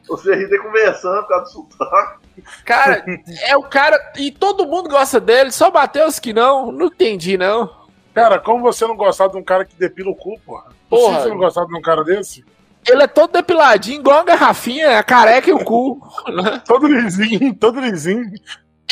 Você 0.07 0.35
ri 0.35 0.57
conversando 0.57 1.21
por 1.21 1.27
causa 1.29 1.45
do 1.45 1.51
sotaque. 1.51 2.19
Cara, 2.65 3.05
é 3.43 3.55
o 3.55 3.63
cara. 3.63 4.11
E 4.17 4.31
todo 4.31 4.65
mundo 4.65 4.89
gosta 4.89 5.19
dele, 5.19 5.51
só 5.51 5.69
o 5.69 5.73
Matheus 5.73 6.19
que 6.19 6.33
não. 6.33 6.71
Não 6.71 6.87
entendi, 6.87 7.37
não. 7.37 7.69
Cara, 8.13 8.39
como 8.39 8.61
você 8.61 8.85
não 8.87 8.95
gostar 8.95 9.27
de 9.27 9.37
um 9.37 9.43
cara 9.43 9.63
que 9.63 9.75
depila 9.75 10.09
o 10.09 10.15
cu? 10.15 10.39
Porra. 10.45 10.71
Porra. 10.89 11.21
você 11.21 11.29
não 11.29 11.37
gostar 11.37 11.65
de 11.65 11.77
um 11.77 11.81
cara 11.81 12.03
desse? 12.03 12.43
Ele 12.87 13.03
é 13.03 13.07
todo 13.07 13.33
depiladinho, 13.33 13.99
igual 13.99 14.19
uma 14.19 14.25
garrafinha, 14.25 14.99
a 14.99 15.03
careca 15.03 15.49
e 15.49 15.53
o 15.53 15.63
cu. 15.63 16.01
Todo 16.65 16.87
lisinho, 16.87 17.53
todo 17.55 17.79
lisinho. 17.79 18.31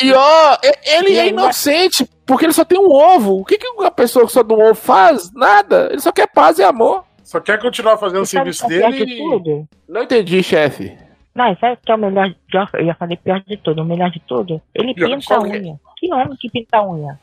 E 0.00 0.12
ó, 0.12 0.56
ele 0.84 1.12
E 1.12 1.18
é 1.18 1.28
inocente, 1.28 2.08
porque 2.24 2.44
ele 2.44 2.52
só 2.52 2.64
tem 2.64 2.78
um 2.78 2.92
ovo. 2.92 3.40
O 3.40 3.44
que, 3.44 3.58
que 3.58 3.66
uma 3.68 3.90
pessoa 3.90 4.26
que 4.26 4.32
só 4.32 4.44
tem 4.44 4.56
um 4.56 4.62
ovo 4.62 4.74
faz? 4.74 5.32
Nada. 5.32 5.88
Ele 5.90 6.00
só 6.00 6.12
quer 6.12 6.28
paz 6.28 6.58
e 6.58 6.62
amor. 6.62 7.04
Só 7.24 7.40
quer 7.40 7.60
continuar 7.60 7.98
fazendo 7.98 8.22
o 8.22 8.26
serviço 8.26 8.64
é 8.66 8.68
dele 8.68 9.04
de 9.04 9.12
e... 9.14 9.18
tudo? 9.18 9.68
Não 9.88 10.02
entendi, 10.02 10.42
chefe. 10.42 10.96
Não, 11.34 11.56
sabe 11.56 11.74
o 11.74 11.76
que 11.84 11.92
é 11.92 11.94
o 11.94 11.98
melhor, 11.98 12.34
eu 12.74 12.86
já 12.86 12.94
falei 12.94 13.16
pior 13.16 13.40
de 13.46 13.56
tudo, 13.58 13.82
o 13.82 13.84
melhor 13.84 14.10
de 14.10 14.18
tudo? 14.20 14.60
Ele 14.74 14.92
Pior, 14.92 15.10
pinta 15.10 15.34
a 15.34 15.36
é? 15.36 15.40
unha. 15.40 15.80
Que 15.96 16.12
homem 16.12 16.36
que 16.36 16.50
pinta 16.50 16.78
a 16.78 16.88
unha? 16.88 17.20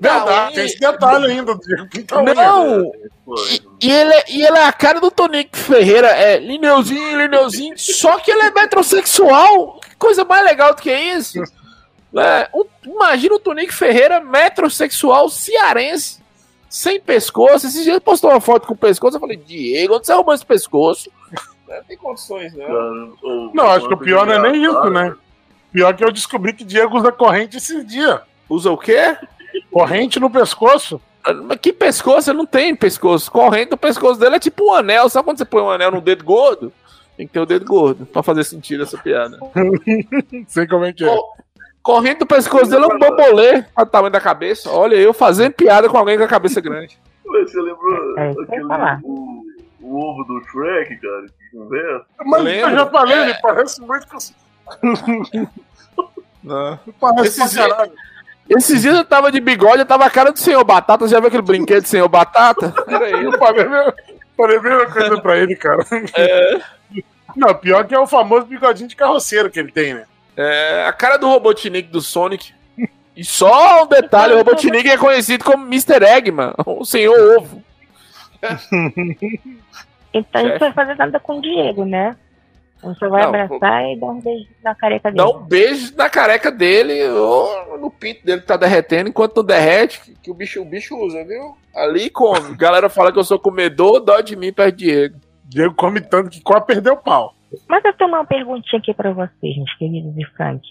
Verdade, 0.00 0.54
tem 0.54 0.64
esse 0.64 0.78
detalhe 0.78 1.32
ainda. 1.32 1.56
Pinta 1.90 2.20
unha. 2.20 2.34
Não! 2.34 2.92
Foi. 3.24 3.60
E, 3.82 3.88
e 3.88 3.92
ele, 3.92 4.12
é- 4.14 4.24
e 4.30 4.42
ele 4.46 4.56
é 4.56 4.64
a 4.64 4.72
cara 4.72 5.00
do 5.00 5.10
Tonico 5.10 5.56
Ferreira. 5.56 6.08
É 6.08 6.38
lineuzinho, 6.38 7.18
lineuzinho. 7.18 7.74
Só 7.78 8.18
que 8.18 8.30
ele 8.30 8.40
é 8.42 8.50
metrosexual. 8.50 9.78
Que 9.80 9.94
coisa 9.96 10.24
mais 10.24 10.44
legal 10.44 10.74
do 10.74 10.80
que 10.82 10.92
isso. 10.92 11.42
É, 12.18 12.48
um- 12.54 12.64
imagina 12.84 13.34
o 13.34 13.38
Tonico 13.38 13.74
Ferreira, 13.74 14.20
metrosexual 14.20 15.28
cearense. 15.28 16.18
Sem 16.66 16.98
pescoço. 16.98 17.66
Esses 17.66 17.74
dias 17.74 17.88
ele 17.88 18.00
postou 18.00 18.30
uma 18.30 18.40
foto 18.40 18.66
com 18.66 18.72
o 18.72 18.76
pescoço. 18.76 19.16
Eu 19.16 19.20
falei, 19.20 19.36
Diego, 19.36 19.96
onde 19.96 20.06
você 20.06 20.12
arrumou 20.12 20.32
esse 20.32 20.46
pescoço? 20.46 21.10
Não 21.68 21.84
tem 21.84 21.96
condições, 21.98 22.54
né? 22.54 22.64
Cara, 22.64 22.92
o- 23.22 23.50
Não, 23.52 23.66
acho 23.68 23.86
que 23.88 23.92
o 23.94 23.98
pior 23.98 24.24
não 24.24 24.32
é 24.34 24.38
nem 24.50 24.62
isso, 24.62 24.70
engraçado, 24.70 24.90
né? 24.92 25.14
Pior 25.72 25.94
que 25.94 26.04
eu 26.04 26.10
descobri 26.12 26.54
que 26.54 26.64
Diego 26.64 26.96
usa 26.96 27.12
corrente 27.12 27.58
esses 27.58 27.86
dias. 27.86 28.18
Usa 28.48 28.70
o 28.70 28.78
quê? 28.78 29.14
Corrente 29.76 30.18
no 30.18 30.30
pescoço. 30.30 30.98
Mas 31.44 31.58
que 31.60 31.70
pescoço? 31.70 32.30
Ele 32.30 32.38
não 32.38 32.46
tem 32.46 32.74
pescoço. 32.74 33.30
Corrente 33.30 33.68
do 33.68 33.76
pescoço 33.76 34.18
dele 34.18 34.36
é 34.36 34.38
tipo 34.38 34.70
um 34.70 34.72
anel. 34.72 35.06
Sabe 35.10 35.26
quando 35.26 35.36
você 35.36 35.44
põe 35.44 35.60
um 35.60 35.70
anel 35.70 35.90
no 35.90 36.00
dedo 36.00 36.24
gordo? 36.24 36.72
Tem 37.14 37.26
que 37.26 37.34
ter 37.34 37.40
o 37.40 37.44
dedo 37.44 37.66
gordo 37.66 38.06
pra 38.06 38.22
fazer 38.22 38.42
sentido 38.44 38.84
essa 38.84 38.96
piada. 38.96 39.36
Não 39.38 39.44
sei 40.48 40.66
como 40.66 40.86
é 40.86 40.94
que 40.94 41.04
é. 41.04 41.14
Corrente 41.82 42.20
do 42.20 42.26
pescoço 42.26 42.70
dele 42.70 42.84
é 42.84 42.86
um 42.86 42.98
bambolê 42.98 43.66
o 43.78 43.84
tamanho 43.84 44.10
da 44.12 44.20
cabeça. 44.20 44.70
Olha, 44.70 44.94
eu 44.94 45.12
fazendo 45.12 45.52
piada 45.52 45.90
com 45.90 45.98
alguém 45.98 46.16
com 46.16 46.24
a 46.24 46.28
cabeça 46.28 46.58
grande. 46.58 46.98
Você 47.26 47.60
lembra 47.60 48.22
É, 48.22 48.30
aquele, 48.30 48.64
o, 49.02 49.42
o 49.82 49.94
ovo 49.94 50.24
do 50.24 50.40
Shrek, 50.46 50.96
cara, 50.96 51.26
que 51.26 51.54
conversa? 51.54 52.06
Mas 52.24 52.42
lembro. 52.42 52.70
eu 52.70 52.76
já 52.78 52.86
falei, 52.86 53.18
ele 53.18 53.34
parece 53.42 53.82
muito 53.82 54.06
com. 54.08 54.16
Parece 56.98 57.42
Esses 57.42 57.54
pra 57.54 57.68
caralho. 57.68 57.92
Esses 58.48 58.82
dias 58.82 58.96
eu 58.96 59.04
tava 59.04 59.32
de 59.32 59.40
bigode, 59.40 59.80
eu 59.80 59.86
tava 59.86 60.04
a 60.04 60.10
cara 60.10 60.32
do 60.32 60.38
senhor 60.38 60.62
Batata. 60.64 61.08
Já 61.08 61.18
viu 61.18 61.28
aquele 61.28 61.42
brinquedo 61.42 61.82
do 61.82 61.88
senhor 61.88 62.08
Batata? 62.08 62.72
Era 62.86 63.08
ele. 63.10 63.26
Eu 63.26 63.38
falei, 63.38 63.64
meu, 63.64 63.92
falei 64.36 64.56
a 64.58 64.62
mesma 64.62 64.86
coisa 64.86 65.20
pra 65.20 65.36
ele, 65.36 65.56
cara. 65.56 65.84
É, 66.16 66.60
Não, 67.34 67.54
pior 67.54 67.84
que 67.86 67.94
é 67.94 67.98
o 67.98 68.06
famoso 68.06 68.46
bigodinho 68.46 68.88
de 68.88 68.96
carroceiro 68.96 69.50
que 69.50 69.58
ele 69.58 69.72
tem, 69.72 69.94
né? 69.94 70.04
é, 70.36 70.84
a 70.86 70.92
cara 70.92 71.16
do 71.16 71.28
Robotnik 71.28 71.88
do 71.88 72.00
Sonic. 72.00 72.54
E 73.16 73.24
só 73.24 73.82
um 73.84 73.86
detalhe, 73.86 74.34
o 74.34 74.36
Robotnik 74.38 74.88
é 74.88 74.98
conhecido 74.98 75.42
como 75.42 75.64
Mr. 75.64 76.04
Eggman, 76.04 76.52
o 76.66 76.84
senhor 76.84 77.38
ovo. 77.38 77.62
Então 80.12 80.42
Chefe. 80.42 80.52
não 80.52 80.58
vai 80.58 80.72
fazer 80.72 80.94
nada 80.96 81.18
com 81.20 81.38
o 81.38 81.40
Diego, 81.42 81.84
né? 81.84 82.16
Você 82.82 83.08
vai 83.08 83.22
Não, 83.22 83.28
abraçar 83.28 83.84
e 83.90 83.98
dar 83.98 84.06
um 84.06 84.20
beijo 84.20 84.46
na 84.62 84.74
careca 84.74 85.10
dele. 85.10 85.24
Dá 85.24 85.36
um 85.36 85.42
beijo 85.42 85.96
na 85.96 86.10
careca 86.10 86.50
dele 86.50 87.08
ou 87.08 87.78
no 87.78 87.90
pinto 87.90 88.24
dele 88.24 88.42
que 88.42 88.46
tá 88.46 88.56
derretendo, 88.56 89.08
enquanto 89.08 89.36
não 89.36 89.44
derrete, 89.44 90.00
que, 90.00 90.14
que 90.14 90.30
o, 90.30 90.34
bicho, 90.34 90.60
o 90.60 90.64
bicho 90.64 90.96
usa, 90.96 91.24
viu? 91.24 91.56
Ali 91.74 92.10
come. 92.10 92.54
Galera 92.54 92.88
fala 92.88 93.12
que 93.12 93.18
eu 93.18 93.24
sou 93.24 93.38
comedor, 93.38 94.00
dó 94.00 94.20
de 94.20 94.36
mim 94.36 94.52
perto 94.52 94.76
de 94.76 94.86
Diego. 94.86 95.20
Diego 95.44 95.74
come 95.74 96.00
tanto 96.00 96.30
que 96.30 96.40
quase 96.40 96.66
perdeu 96.66 96.94
o 96.94 96.98
pau. 96.98 97.34
Mas 97.68 97.84
eu 97.84 97.92
tenho 97.94 98.10
uma 98.10 98.24
perguntinha 98.24 98.78
aqui 98.78 98.92
pra 98.92 99.12
vocês, 99.12 99.56
meus 99.56 99.74
queridos 99.76 100.12
e 100.16 100.24
Frank. 100.36 100.68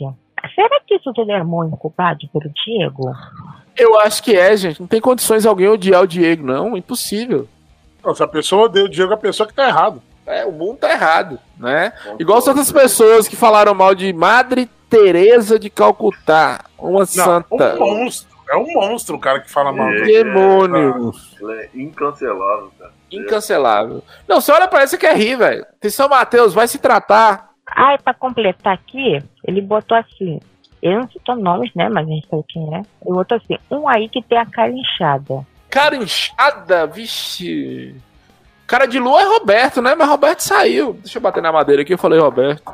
Será 0.53 0.79
que 0.85 0.95
isso 0.95 1.11
tudo 1.13 1.31
é 1.31 1.39
amor 1.39 1.65
incubado 1.67 2.27
pelo 2.27 2.53
Diego? 2.65 3.11
Eu 3.75 3.99
acho 3.99 4.21
que 4.21 4.35
é, 4.35 4.55
gente. 4.55 4.79
Não 4.79 4.87
tem 4.87 5.01
condições 5.01 5.45
alguém 5.45 5.67
odiar 5.67 6.03
o 6.03 6.07
Diego, 6.07 6.45
não. 6.45 6.77
Impossível. 6.77 7.47
Não, 8.03 8.13
se 8.13 8.21
a 8.21 8.27
pessoa 8.27 8.65
odeia 8.65 8.85
o 8.85 8.89
Diego, 8.89 9.11
é 9.11 9.15
a 9.15 9.17
pessoa 9.17 9.47
que 9.47 9.53
tá 9.53 9.67
errado. 9.67 10.01
É, 10.25 10.45
o 10.45 10.51
mundo 10.51 10.77
tá 10.79 10.91
errado, 10.91 11.39
né? 11.57 11.93
Igual 12.19 12.39
as 12.39 12.47
outras 12.47 12.71
pessoas 12.71 13.27
que 13.27 13.35
falaram 13.35 13.73
mal 13.75 13.93
de 13.93 14.11
Madre 14.11 14.69
Teresa 14.89 15.59
de 15.59 15.69
Calcutá, 15.69 16.65
uma 16.77 16.99
Não, 16.99 17.05
santa. 17.05 17.75
um 17.75 17.79
monstro. 17.79 18.35
É 18.49 18.55
um 18.55 18.65
monstro 18.73 19.15
o 19.15 19.19
cara 19.19 19.39
que 19.39 19.49
fala 19.51 19.71
mal. 19.71 19.89
É. 19.89 20.01
dele. 20.01 20.23
Demônio. 20.23 21.11
Ele 21.41 21.53
é 21.53 21.69
incancelável, 21.73 22.71
cara. 22.77 22.91
Incancelável. 23.11 24.03
Não, 24.27 24.39
você 24.39 24.51
olha 24.51 24.67
pra 24.67 24.83
isso 24.83 24.95
e 24.95 24.99
quer 24.99 25.15
rir, 25.17 25.35
velho. 25.35 25.63
Atenção, 25.63 26.07
Matheus, 26.09 26.53
vai 26.53 26.67
se 26.67 26.77
tratar. 26.77 27.49
Ah, 27.67 27.95
e 27.95 27.97
pra 27.97 28.13
completar 28.13 28.73
aqui, 28.73 29.21
ele 29.43 29.61
botou 29.61 29.97
assim. 29.97 30.39
Ele 30.81 30.95
não 30.97 31.09
citou 31.09 31.35
nomes, 31.35 31.71
né? 31.75 31.89
Mas 31.89 32.07
a 32.07 32.09
gente 32.11 32.27
sabe 32.27 32.43
quem 32.47 32.75
é. 32.75 32.77
Ele 32.77 33.15
botou 33.15 33.37
assim: 33.37 33.57
um 33.71 33.87
aí 33.89 34.07
que 34.07 34.21
tem 34.21 34.37
a 34.37 34.45
cara 34.45 34.71
inchada. 34.71 35.45
Cara 35.69 35.95
inchada, 35.95 36.85
vixe. 36.85 37.95
Cara 38.67 38.85
de 38.85 38.99
lua 38.99 39.21
é 39.21 39.25
Roberto, 39.25 39.81
né? 39.81 39.93
Mas 39.95 40.07
Roberto 40.07 40.39
saiu. 40.41 40.93
Deixa 40.93 41.17
eu 41.17 41.21
bater 41.21 41.41
na 41.41 41.51
madeira 41.51 41.81
aqui, 41.81 41.93
eu 41.93 41.97
falei 41.97 42.19
Roberto. 42.19 42.73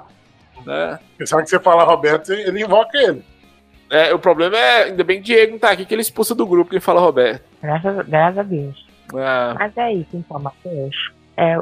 Né? 0.65 0.99
Pensava 1.17 1.41
que 1.43 1.49
você 1.49 1.59
fala 1.59 1.83
Roberto, 1.83 2.31
ele 2.31 2.63
invoca 2.63 2.97
ele. 2.97 3.23
É, 3.89 4.13
o 4.13 4.19
problema 4.19 4.57
é, 4.57 4.83
ainda 4.85 5.03
bem 5.03 5.17
que 5.17 5.25
Diego 5.25 5.51
não 5.51 5.59
tá 5.59 5.71
aqui, 5.71 5.85
que 5.85 5.93
ele 5.93 6.01
expulsa 6.01 6.33
do 6.33 6.45
grupo 6.45 6.69
que 6.69 6.77
ele 6.77 6.81
fala 6.81 7.01
Roberto. 7.01 7.43
Graças, 7.61 8.07
graças 8.07 8.37
a 8.37 8.43
Deus. 8.43 8.85
Ah, 9.13 9.55
Mas 9.59 9.75
é 9.75 9.93
isso, 9.93 10.09
então, 10.13 10.39
Matheus. 10.39 11.11
É, 11.35 11.57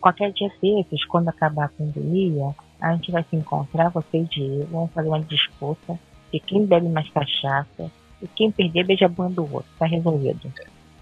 qualquer 0.00 0.32
dia 0.32 0.50
desses, 0.62 1.04
quando 1.04 1.28
acabar 1.28 1.66
a 1.66 1.68
pandemia, 1.68 2.54
a 2.80 2.92
gente 2.94 3.12
vai 3.12 3.24
se 3.28 3.36
encontrar, 3.36 3.90
você 3.90 4.18
e 4.18 4.24
Diego, 4.24 4.68
vamos 4.70 4.92
fazer 4.92 5.08
uma 5.08 5.20
disputa 5.20 5.98
de 6.32 6.40
quem 6.40 6.64
bebe 6.64 6.88
mais 6.88 7.10
cachaça 7.10 7.90
e 8.22 8.28
quem 8.28 8.50
perder 8.50 8.84
beija 8.84 9.04
a 9.04 9.08
bunda 9.08 9.34
do 9.34 9.42
outro. 9.42 9.68
Tá 9.78 9.86
resolvido. 9.86 10.50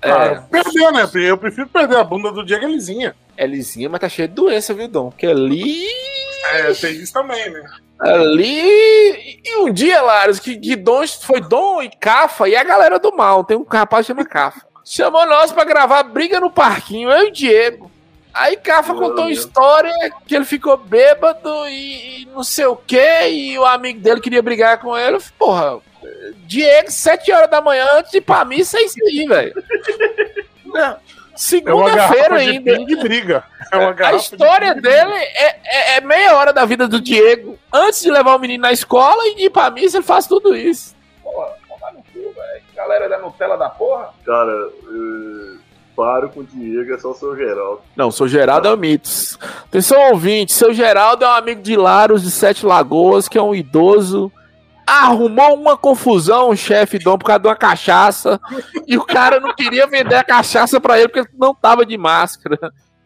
Ah, 0.04 0.42
perder, 0.50 0.92
né? 0.92 1.08
Eu 1.14 1.38
prefiro 1.38 1.66
perder 1.68 1.96
a 1.96 2.04
bunda 2.04 2.30
do 2.30 2.44
Diego 2.44 2.64
é 2.64 2.68
lisinha. 2.68 3.14
é 3.36 3.46
lisinha, 3.46 3.88
mas 3.88 4.00
tá 4.00 4.08
cheio 4.08 4.28
de 4.28 4.34
doença, 4.34 4.74
viu, 4.74 4.88
Dom? 4.88 5.10
Porque 5.10 5.26
ali. 5.26 5.86
É, 6.52 6.72
tem 6.74 6.92
isso 6.92 7.12
também, 7.12 7.50
né? 7.50 7.64
Ali. 7.98 9.40
E 9.44 9.56
um 9.58 9.72
dia, 9.72 10.02
Laros, 10.02 10.38
que, 10.38 10.56
que 10.56 10.76
Dom 10.76 11.06
foi 11.06 11.40
Dom 11.40 11.82
e 11.82 11.88
Cafa 11.88 12.48
e 12.48 12.56
a 12.56 12.64
galera 12.64 12.98
do 12.98 13.14
mal. 13.16 13.44
Tem 13.44 13.56
um 13.56 13.64
rapaz 13.64 14.06
que 14.06 14.12
chama 14.12 14.24
Cafa. 14.24 14.60
Chamou 14.84 15.26
nós 15.26 15.50
pra 15.50 15.64
gravar 15.64 16.02
briga 16.02 16.38
no 16.38 16.50
parquinho, 16.50 17.10
eu 17.10 17.26
e 17.26 17.28
o 17.28 17.32
Diego. 17.32 17.90
Aí 18.34 18.56
Cafa 18.56 18.92
Meu 18.92 19.02
contou 19.02 19.24
uma 19.24 19.30
história 19.30 19.92
que 20.26 20.34
ele 20.34 20.44
ficou 20.44 20.76
bêbado 20.76 21.48
e, 21.68 22.22
e 22.22 22.26
não 22.26 22.42
sei 22.42 22.66
o 22.66 22.76
que, 22.76 23.28
e 23.28 23.58
o 23.58 23.64
amigo 23.64 24.00
dele 24.00 24.20
queria 24.20 24.42
brigar 24.42 24.78
com 24.80 24.96
ele. 24.96 25.16
Eu 25.16 25.20
falei, 25.20 25.36
Porra, 25.38 25.80
Diego, 26.46 26.90
sete 26.90 27.32
horas 27.32 27.50
da 27.50 27.60
manhã 27.60 27.86
antes 27.94 28.10
de 28.10 28.18
ir 28.18 28.20
pra 28.22 28.44
missa, 28.44 28.78
é 28.78 28.82
isso 28.82 28.96
aí, 29.06 29.26
velho. 29.26 29.54
É 30.76 30.96
Segunda-feira 31.36 32.38
de 32.38 32.50
ainda. 32.50 32.76
pingue 32.76 32.96
briga. 32.96 33.44
É 33.72 33.76
uma 33.76 33.90
A 33.90 34.10
de 34.12 34.16
história 34.18 34.74
pingue 34.74 34.82
dele 34.88 35.12
é, 35.14 35.56
é- 35.64 35.96
é 35.96 36.00
meia 36.00 36.36
hora 36.36 36.52
da 36.52 36.64
vida 36.64 36.86
do 36.86 37.00
Diego. 37.00 37.58
Antes 37.72 38.02
de 38.02 38.10
levar 38.10 38.36
o 38.36 38.38
menino 38.38 38.62
na 38.62 38.72
escola 38.72 39.26
e 39.28 39.34
de 39.34 39.42
ir 39.46 39.50
pra 39.50 39.70
missa, 39.70 39.96
ele 39.96 40.04
faz 40.06 40.26
tudo 40.28 40.54
isso. 40.56 40.94
Porra, 41.22 41.48
tomar 41.68 41.92
no 41.92 41.98
cu, 42.12 42.32
velho. 42.34 42.62
Galera 42.76 43.08
da 43.08 43.18
Nutella 43.18 43.56
da 43.56 43.68
porra. 43.68 44.10
Cara, 44.24 44.52
eh, 44.52 45.56
paro 45.96 46.28
com 46.28 46.40
o 46.40 46.44
Diego, 46.44 46.94
é 46.94 46.98
só 46.98 47.10
o 47.10 47.14
seu 47.14 47.36
Geraldo. 47.36 47.80
Não, 47.96 48.12
seu 48.12 48.28
Geraldo 48.28 48.68
é 48.68 48.72
o 48.72 48.76
mitos. 48.76 49.36
Atenção, 49.66 50.10
ouvinte. 50.12 50.52
Seu 50.52 50.72
Geraldo 50.72 51.24
é 51.24 51.28
um 51.28 51.32
amigo 51.32 51.62
de 51.62 51.74
Laros 51.76 52.22
de 52.22 52.30
Sete 52.30 52.64
Lagoas, 52.64 53.26
que 53.28 53.36
é 53.38 53.42
um 53.42 53.54
idoso. 53.54 54.30
Arrumou 55.02 55.54
uma 55.54 55.76
confusão, 55.76 56.50
o 56.50 56.56
chefe 56.56 56.98
Dom, 56.98 57.18
por 57.18 57.26
causa 57.26 57.40
de 57.40 57.48
uma 57.48 57.56
cachaça. 57.56 58.40
e 58.86 58.96
o 58.96 59.04
cara 59.04 59.40
não 59.40 59.54
queria 59.54 59.86
vender 59.86 60.14
a 60.14 60.24
cachaça 60.24 60.80
pra 60.80 60.98
ele 60.98 61.08
porque 61.08 61.20
ele 61.20 61.38
não 61.38 61.54
tava 61.54 61.84
de 61.84 61.96
máscara. 61.98 62.58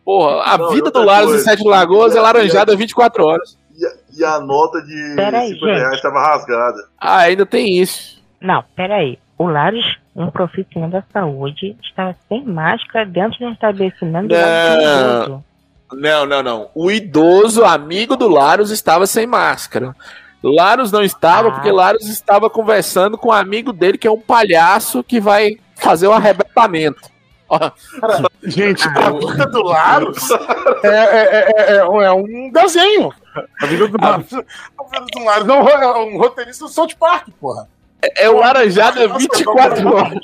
Porra, 0.05 0.43
a 0.43 0.59
Não, 0.59 0.71
vida 0.71 0.91
do 0.91 1.03
Laros 1.03 1.31
coisa. 1.31 1.45
Sete 1.45 1.65
Lagoas 1.67 2.17
é 2.17 2.21
laranjada 2.21 2.75
24 2.77 3.25
horas. 3.25 3.59
E 3.77 3.85
a, 3.85 3.91
e 4.19 4.25
a 4.25 4.41
nota 4.41 4.81
de 4.83 5.13
Peraí, 5.15 5.49
50 5.55 5.67
reais 5.75 5.91
gente. 5.93 6.03
tava 6.03 6.21
rasgada. 6.21 6.79
Ah, 6.99 7.19
ainda 7.19 7.45
tem 7.47 7.77
isso. 7.81 8.21
Não, 8.41 8.65
peraí. 8.75 9.19
O 9.37 9.47
Lares, 9.47 9.85
um 10.17 10.31
profissional 10.31 10.91
da 10.91 11.05
saúde, 11.13 11.77
estava 11.83 12.17
sem 12.29 12.45
máscara 12.45 13.07
dentro 13.07 13.39
de 13.39 13.45
um 13.45 13.53
estabelecimento 13.53 14.29
do 14.29 14.35
Não. 14.35 15.23
idoso. 15.23 15.45
Não, 15.93 16.27
não, 16.27 16.43
não. 16.43 16.71
O 16.75 16.91
idoso 16.91 17.65
amigo 17.65 18.17
do 18.17 18.29
Laros 18.29 18.71
estava 18.71 19.07
sem 19.07 19.27
máscara. 19.27 19.95
Laros 20.43 20.93
não 20.93 21.03
estava 21.03 21.49
Ah. 21.49 21.53
porque 21.53 21.71
Laros 21.73 22.07
estava 22.09 22.49
conversando 22.49 23.19
com 23.19 23.29
um 23.29 23.33
amigo 23.33 23.73
dele 23.73 23.99
que 23.99 24.07
é 24.07 24.11
um 24.11 24.21
palhaço 24.21 25.03
que 25.03 25.21
vai 25.21 25.59
fazer 25.77 26.07
o 26.07 26.13
arrebatamento. 26.13 27.09
Ó, 27.51 27.59
Gente, 28.43 28.87
a 28.87 29.11
vida 29.11 29.47
do 29.47 29.63
Laros 29.63 30.31
é, 30.85 30.89
é- 30.89 31.53
é- 31.57 31.77
é 31.79 31.85
um- 31.89 32.03
é 32.03 32.13
um 32.13 32.51
desenho. 32.53 33.11
A 33.63 33.67
vida 33.67 33.89
do 33.89 33.97
Laros, 34.01 34.33
a 34.35 34.85
vida 34.85 35.07
do 35.13 35.25
Laros 35.25 35.49
é 35.49 35.53
um, 35.53 35.63
ro- 35.63 35.69
é 35.71 35.99
um 36.01 36.19
roteirista 36.19 36.65
do 36.67 36.71
South 36.71 36.91
Park, 36.99 37.29
porra. 37.41 37.67
é 38.03 38.29
o 38.29 38.39
Laranjada 38.39 39.07
Nossa, 39.09 39.19
24 39.21 39.83
vamos- 39.83 39.93
horas. 40.01 40.19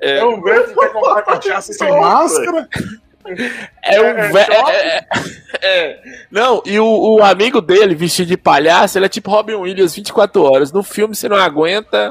É 0.00 0.24
o 0.24 0.40
velho 0.42 0.68
que 0.68 0.74
quer 0.74 0.92
comprar 0.92 1.22
cachaça 1.22 1.72
sem 1.72 2.00
máscara. 2.00 2.68
É 3.82 4.00
um 4.00 4.04
É, 4.04 4.28
ve- 4.32 4.44
choque. 4.44 4.70
é, 4.72 4.96
é, 4.96 5.04
é. 5.62 6.00
Não, 6.30 6.62
e 6.64 6.78
o, 6.78 6.86
o 7.16 7.22
amigo 7.24 7.60
dele, 7.60 7.94
vestido 7.94 8.28
de 8.28 8.36
palhaço, 8.36 8.98
ele 8.98 9.06
é 9.06 9.08
tipo 9.08 9.30
Robin 9.30 9.54
Williams 9.54 9.94
24 9.94 10.42
horas. 10.42 10.72
No 10.72 10.82
filme 10.82 11.14
você 11.14 11.28
não 11.28 11.36
aguenta. 11.36 12.10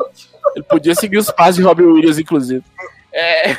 Ele 0.56 0.64
podia 0.64 0.96
seguir 0.96 1.18
os 1.18 1.30
passos 1.32 1.56
de 1.58 1.62
Robin 1.64 1.84
Williams, 1.84 2.18
inclusive. 2.20 2.64
É, 3.12 3.52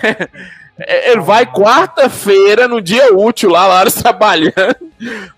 é, 0.78 1.11
ele 1.12 1.21
vai 1.21 1.45
quarta-feira, 1.47 2.69
no 2.69 2.81
dia 2.81 3.12
útil, 3.14 3.50
lá, 3.50 3.67
Laros 3.67 3.95
trabalhando. 3.95 4.55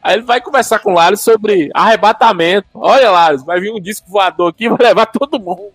Aí 0.02 0.14
ele 0.14 0.22
vai 0.22 0.40
conversar 0.40 0.78
com 0.78 0.92
o 0.92 0.94
Laros 0.94 1.20
sobre 1.20 1.70
arrebatamento. 1.74 2.68
Olha, 2.74 3.10
Laros, 3.10 3.44
vai 3.44 3.60
vir 3.60 3.72
um 3.72 3.80
disco 3.80 4.08
voador 4.10 4.50
aqui, 4.50 4.68
vai 4.68 4.78
levar 4.88 5.06
todo 5.06 5.40
mundo. 5.40 5.70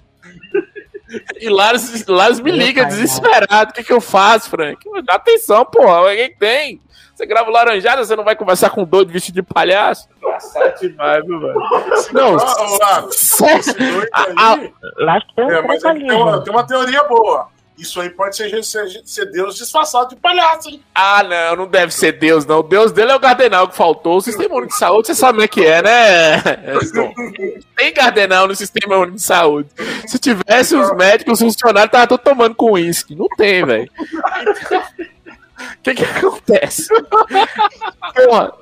E 1.39 1.49
Laros, 1.49 2.05
Laros 2.07 2.39
me 2.39 2.51
liga 2.51 2.83
pai, 2.83 2.91
desesperado. 2.91 3.71
O 3.71 3.73
que, 3.73 3.83
que 3.83 3.93
eu 3.93 4.01
faço, 4.01 4.49
Frank? 4.49 4.79
Dá 5.03 5.15
atenção, 5.15 5.65
porra. 5.65 6.01
O 6.01 6.15
que 6.15 6.29
que 6.29 6.39
tem? 6.39 6.81
Você 7.15 7.25
grava 7.25 7.49
o 7.49 7.53
laranjada, 7.53 8.03
você 8.03 8.13
não 8.13 8.25
vai 8.25 8.35
conversar 8.35 8.69
com 8.71 8.81
um 8.81 8.85
doido 8.85 9.11
vestido 9.11 9.35
de 9.35 9.41
palhaço? 9.41 10.09
Engraçado 10.17 10.79
demais, 10.81 11.25
viu, 11.25 11.39
velho? 11.39 11.55
Não, 12.11 12.35
Lá 14.97 15.21
um 15.37 15.49
é, 15.49 15.53
é 15.53 15.61
ali, 15.89 16.07
tem, 16.07 16.17
uma, 16.17 16.33
gente. 16.33 16.43
tem 16.43 16.53
uma 16.53 16.67
teoria 16.67 17.03
boa. 17.05 17.47
Isso 17.77 17.99
aí 17.99 18.09
pode 18.09 18.37
ser, 18.37 18.63
ser, 18.63 19.01
ser 19.03 19.25
Deus 19.31 19.55
disfarçado 19.57 20.09
de 20.09 20.15
palhaço, 20.15 20.69
hein? 20.69 20.81
Ah, 20.93 21.21
não, 21.23 21.57
não 21.57 21.67
deve 21.67 21.93
ser 21.93 22.13
Deus, 22.13 22.45
não. 22.45 22.59
O 22.59 22.63
Deus 22.63 22.93
dele 22.93 23.11
é 23.11 23.15
o 23.15 23.19
Gardenal 23.19 23.67
que 23.67 23.75
faltou. 23.75 24.17
O 24.17 24.21
Sistema 24.21 24.55
Único 24.55 24.71
de 24.71 24.79
Saúde, 24.79 25.07
você 25.07 25.15
sabe 25.15 25.33
como 25.33 25.43
é 25.43 25.47
que 25.47 25.65
é, 25.65 25.81
né? 25.81 26.37
Edson? 26.73 27.13
Tem 27.75 27.93
Gardenal 27.93 28.47
no 28.47 28.55
Sistema 28.55 28.97
Único 28.97 29.17
de 29.17 29.21
Saúde. 29.21 29.69
Se 30.07 30.17
tivesse 30.17 30.73
os 30.75 30.95
médicos, 30.95 31.33
os 31.33 31.39
funcionários, 31.39 31.91
tava 31.91 32.07
todo 32.07 32.21
tomando 32.21 32.55
com 32.55 32.71
uísque. 32.71 33.13
Não 33.13 33.27
tem, 33.35 33.65
velho. 33.65 33.91
O 35.57 35.81
que 35.83 35.95
que 35.95 36.03
acontece? 36.03 36.87
Porra, 38.13 38.53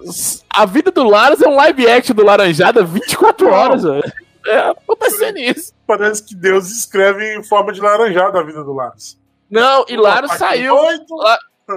a 0.50 0.66
vida 0.66 0.92
do 0.92 1.04
Laros 1.04 1.42
é 1.42 1.48
um 1.48 1.56
live 1.56 1.88
action 1.88 2.16
do 2.16 2.26
Laranjada 2.26 2.84
24 2.84 3.50
horas, 3.50 3.84
velho. 3.84 4.23
É 4.46 4.58
acontecendo 4.60 5.38
isso. 5.38 5.74
Parece 5.88 6.24
que 6.26 6.36
Deus 6.36 6.70
escreve 6.70 7.36
em 7.38 7.44
forma 7.44 7.72
de 7.72 7.82
laranjada 7.82 8.40
a 8.40 8.44
vida 8.44 8.64
do 8.64 8.74
Laros. 8.74 9.18
Não, 9.50 9.86
e 9.88 9.96
Laros 9.96 10.32
Tá 10.32 10.38
saiu. 10.38 10.76
doido. 10.76 11.06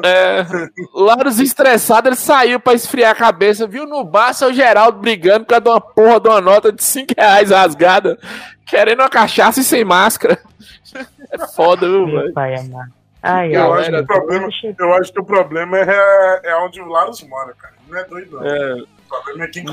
É, 0.04 0.44
Laros 0.94 1.38
estressado, 1.38 2.08
ele 2.08 2.16
saiu 2.16 2.58
pra 2.58 2.74
esfriar 2.74 3.12
a 3.12 3.14
cabeça, 3.14 3.66
viu 3.68 3.86
no 3.86 4.02
bar 4.02 4.32
seu 4.32 4.52
Geraldo 4.52 4.98
brigando 4.98 5.44
por 5.44 5.50
causa 5.50 5.62
de 5.62 5.68
uma 5.70 5.80
porra 5.80 6.20
de 6.20 6.28
uma 6.28 6.40
nota 6.40 6.72
de 6.72 6.82
5 6.82 7.14
reais 7.16 7.50
rasgada, 7.50 8.18
querendo 8.66 9.00
uma 9.00 9.08
cachaça 9.08 9.60
e 9.60 9.64
sem 9.64 9.84
máscara. 9.84 10.38
É 11.30 11.38
foda, 11.48 11.86
viu, 11.88 12.06
velho? 12.06 12.32
Ai, 13.22 13.54
Eu 13.54 13.74
acho, 13.74 13.90
que 13.90 13.96
o 13.96 14.06
problema, 14.06 14.48
eu 14.78 14.94
acho 14.94 15.12
que 15.12 15.20
o 15.20 15.24
problema 15.24 15.76
é, 15.78 16.40
é 16.44 16.56
onde 16.58 16.80
o 16.80 16.86
Laros 16.86 17.20
mora, 17.22 17.52
cara. 17.54 17.74
Não 17.88 17.98
é 17.98 18.04
doido, 18.04 18.36
não. 18.36 18.46
É, 18.46 18.74
O 18.74 18.86
problema 19.08 19.44
é 19.44 19.48
quem, 19.48 19.64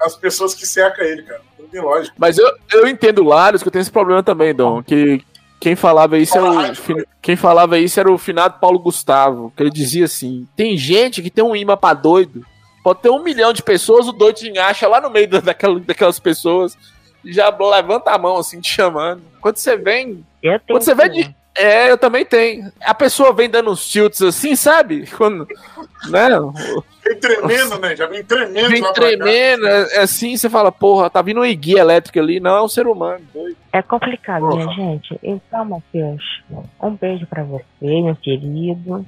as 0.00 0.16
pessoas 0.16 0.54
que 0.54 0.64
cercam 0.64 1.04
ele, 1.04 1.24
cara. 1.24 1.40
Não 1.66 1.70
tem 1.70 1.80
lógica. 1.80 2.14
mas 2.18 2.38
eu, 2.38 2.50
eu 2.72 2.86
entendo 2.88 3.20
o 3.20 3.24
Laros, 3.28 3.62
que 3.62 3.68
eu 3.68 3.72
tenho 3.72 3.82
esse 3.82 3.90
problema 3.90 4.22
também, 4.22 4.54
Dom, 4.54 4.82
que 4.82 5.20
quem 5.60 5.74
falava 5.76 6.18
isso 6.18 6.36
era 6.36 6.50
o, 6.50 7.04
quem 7.22 7.36
falava 7.36 7.78
isso 7.78 7.98
era 7.98 8.10
o 8.10 8.18
finado 8.18 8.58
Paulo 8.60 8.78
Gustavo, 8.78 9.52
que 9.56 9.62
ele 9.62 9.70
dizia 9.70 10.04
assim, 10.04 10.46
tem 10.56 10.76
gente 10.76 11.22
que 11.22 11.30
tem 11.30 11.42
um 11.44 11.56
imã 11.56 11.76
pra 11.76 11.94
doido, 11.94 12.44
pode 12.84 13.00
ter 13.00 13.10
um 13.10 13.22
milhão 13.22 13.52
de 13.52 13.62
pessoas, 13.62 14.06
o 14.06 14.12
doido 14.12 14.40
engacha 14.42 14.86
lá 14.86 15.00
no 15.00 15.10
meio 15.10 15.28
da- 15.28 15.40
daquela, 15.40 15.80
daquelas 15.80 16.18
pessoas, 16.20 16.76
e 17.24 17.32
já 17.32 17.48
levanta 17.58 18.10
a 18.12 18.18
mão 18.18 18.36
assim, 18.36 18.60
te 18.60 18.70
chamando. 18.70 19.22
Quando 19.40 19.56
você 19.56 19.76
vem 19.76 20.24
Quando 20.68 20.82
você 20.82 20.94
vê 20.94 21.08
que- 21.08 21.24
de. 21.24 21.36
É, 21.56 21.90
eu 21.90 21.96
também 21.96 22.24
tenho. 22.24 22.70
A 22.82 22.94
pessoa 22.94 23.32
vem 23.32 23.48
dando 23.48 23.70
uns 23.70 23.86
tilts 23.88 24.20
assim, 24.22 24.54
sabe? 24.54 25.06
Quando. 25.16 25.46
Né? 26.08 26.28
Vem 27.02 27.18
tremendo, 27.18 27.78
né? 27.78 27.96
Já 27.96 28.06
vem 28.06 28.22
tremendo 28.22 28.68
Vem 28.68 28.92
tremendo, 28.92 29.66
é, 29.66 29.98
assim, 30.00 30.36
você 30.36 30.50
fala, 30.50 30.70
porra, 30.70 31.08
tá 31.08 31.22
vindo 31.22 31.38
uma 31.40 31.52
guia 31.54 31.80
elétrica 31.80 32.20
ali. 32.20 32.38
Não, 32.40 32.56
é 32.56 32.62
um 32.62 32.68
ser 32.68 32.86
humano. 32.86 33.24
doido. 33.32 33.56
É 33.72 33.82
complicado, 33.82 34.40
Porra. 34.40 34.56
minha 34.56 34.74
gente. 34.74 35.18
Então, 35.22 35.64
Matheus, 35.64 36.22
um 36.82 36.90
beijo 36.90 37.26
pra 37.26 37.42
você, 37.44 37.64
meu 37.80 38.16
querido. 38.16 39.04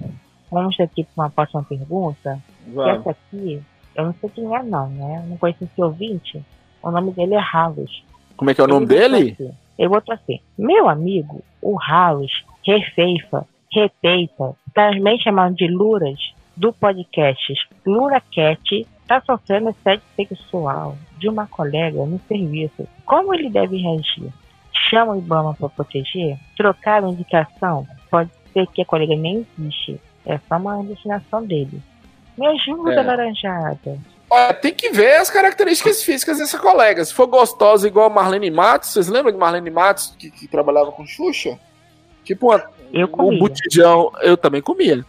Vamos 0.50 0.78
aqui 0.80 1.04
pra 1.04 1.24
uma 1.24 1.30
próxima 1.30 1.62
pergunta. 1.62 2.38
Essa 2.68 3.10
aqui, 3.10 3.62
eu 3.94 4.04
não 4.04 4.14
sei 4.20 4.30
quem 4.30 4.54
é 4.56 4.62
não, 4.62 4.88
né? 4.90 5.22
Eu 5.22 5.28
não 5.28 5.36
conheço 5.36 5.64
esse 5.64 5.82
ouvinte. 5.82 6.42
O 6.82 6.90
nome 6.90 7.12
dele 7.12 7.34
é 7.34 7.38
Ralos. 7.40 8.02
Como 8.36 8.50
é 8.50 8.54
que 8.54 8.60
é 8.60 8.64
o 8.64 8.68
nome 8.68 8.86
Ele 8.94 9.34
dele? 9.34 9.54
Assim, 9.78 9.82
Ele 9.82 9.88
botou 9.88 10.14
assim: 10.14 10.40
Meu 10.58 10.88
amigo, 10.88 11.42
o 11.62 11.76
Ralos, 11.76 12.44
refeifa, 12.66 13.46
repeita, 13.72 14.54
também 14.74 15.18
chamado 15.18 15.54
de 15.54 15.66
Luras, 15.66 16.18
do 16.56 16.72
podcast 16.72 17.54
LuraCat, 17.86 18.86
está 19.02 19.20
sofrendo 19.22 19.68
assédio 19.70 20.02
sexual 20.16 20.96
de 21.18 21.28
uma 21.28 21.46
colega 21.46 22.04
no 22.04 22.18
serviço. 22.28 22.86
Como 23.04 23.34
ele 23.34 23.48
deve 23.50 23.76
reagir? 23.76 24.32
Chama 24.90 25.12
o 25.14 25.18
Ibama 25.18 25.54
para 25.54 25.68
proteger? 25.68 26.36
Trocar 26.56 27.04
a 27.04 27.08
indicação? 27.08 27.86
Pode 28.10 28.30
ser 28.52 28.66
que 28.68 28.82
a 28.82 28.84
colega 28.84 29.14
nem 29.16 29.46
existe. 29.58 30.00
É 30.24 30.38
só 30.48 30.56
uma 30.56 30.74
alucinação 30.74 31.44
dele. 31.44 31.80
Me 32.36 32.46
ajuda, 32.46 32.92
É. 32.94 33.02
laranjada. 33.02 33.98
Olha, 34.30 34.52
tem 34.54 34.74
que 34.74 34.90
ver 34.90 35.16
as 35.16 35.30
características 35.30 36.02
físicas 36.02 36.38
dessa 36.38 36.58
colega. 36.58 37.04
Se 37.04 37.14
for 37.14 37.26
gostosa 37.26 37.86
igual 37.88 38.06
a 38.06 38.10
Marlene 38.10 38.50
Matos, 38.50 38.90
vocês 38.92 39.08
lembram 39.08 39.32
de 39.32 39.38
Marlene 39.38 39.70
Matos 39.70 40.14
que, 40.18 40.30
que 40.30 40.46
trabalhava 40.46 40.92
com 40.92 41.06
Xuxa? 41.06 41.58
Tipo 42.24 42.48
uma, 42.50 42.62
Eu 42.92 43.06
um 43.06 43.38
botijão. 43.38 44.12
Eu 44.20 44.36
também 44.36 44.60
comia. 44.60 45.04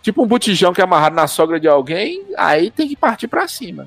Tipo 0.00 0.22
um 0.22 0.26
botijão 0.26 0.72
que 0.72 0.80
é 0.80 0.84
amarrado 0.84 1.14
na 1.14 1.26
sogra 1.26 1.60
de 1.60 1.68
alguém, 1.68 2.24
aí 2.38 2.70
tem 2.70 2.88
que 2.88 2.96
partir 2.96 3.28
pra 3.28 3.46
cima. 3.46 3.86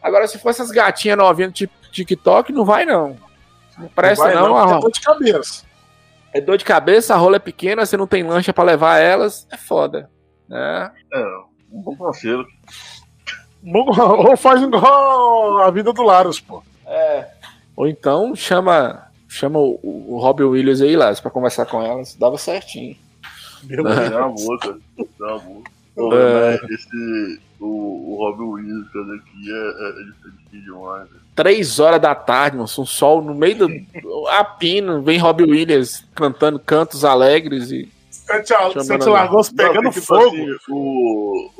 Agora, 0.00 0.28
se 0.28 0.38
for 0.38 0.50
essas 0.50 0.70
gatinhas 0.70 1.18
novinhas 1.18 1.50
do 1.50 1.54
tipo 1.54 1.72
TikTok, 1.90 2.52
não 2.52 2.64
vai 2.64 2.84
não. 2.84 3.16
Não 3.76 3.88
presta 3.88 4.24
não. 4.32 4.54
porque 4.54 4.72
a- 4.72 4.76
é 4.76 4.80
dor 4.80 4.90
de 4.92 5.00
cabeça. 5.00 5.64
É 6.32 6.40
dor 6.40 6.56
de 6.58 6.64
cabeça, 6.64 7.14
a 7.14 7.16
rola 7.16 7.36
é 7.36 7.40
pequena, 7.40 7.84
você 7.84 7.96
não 7.96 8.06
tem 8.06 8.22
lancha 8.22 8.52
pra 8.52 8.62
levar 8.62 8.98
elas, 8.98 9.46
é 9.50 9.56
foda. 9.56 10.08
Né? 10.48 10.90
É, 11.12 11.24
um 11.72 11.80
bom 11.82 11.96
conselho. 11.96 12.46
Ou 13.66 14.36
faz 14.36 14.62
igual 14.62 15.58
a 15.62 15.70
vida 15.70 15.92
do 15.92 16.02
Laros, 16.02 16.40
pô. 16.40 16.62
Ou 17.76 17.88
então 17.88 18.34
chama 18.36 19.08
chama 19.28 19.58
o, 19.58 19.80
o 19.82 20.18
Robin 20.20 20.44
Williams 20.44 20.80
aí, 20.80 20.94
lá, 20.96 21.12
pra 21.14 21.30
conversar 21.30 21.66
com 21.66 21.82
elas. 21.82 22.14
Dava 22.14 22.38
certinho. 22.38 22.96
Meu 23.64 23.86
É. 23.88 24.08
Deus. 24.08 24.10
Dá 24.10 24.26
uma 24.26 24.34
boa, 24.34 24.58
cara. 24.58 24.76
Dá 25.18 25.26
uma 25.26 25.38
boa. 25.38 25.62
Pô, 25.96 26.14
É. 26.14 26.60
esse. 26.70 27.40
O, 27.60 28.12
o 28.12 28.16
Robin 28.18 28.44
Williams, 28.44 28.88
cara, 28.92 29.14
aqui 29.14 29.50
é, 29.50 29.54
é, 29.54 29.88
é 29.88 30.04
difícil 30.04 30.74
demais. 30.74 31.08
velho. 31.08 31.20
Três 31.34 31.78
horas 31.80 32.00
da 32.00 32.14
tarde, 32.14 32.56
mano, 32.56 32.68
um 32.78 32.84
sol 32.86 33.22
no 33.22 33.34
meio 33.34 33.56
do. 33.56 34.28
A 34.28 34.44
pina, 34.44 35.00
vem 35.00 35.18
Robin 35.18 35.44
Williams 35.50 36.04
cantando 36.14 36.58
cantos 36.58 37.04
alegres 37.04 37.70
e. 37.70 37.88
Lagoas 39.10 39.50
Não, 39.50 39.56
pegando 39.56 39.90
tipo 39.90 40.00
fogo. 40.06 40.26
assim, 40.26 40.56
o. 40.68 41.50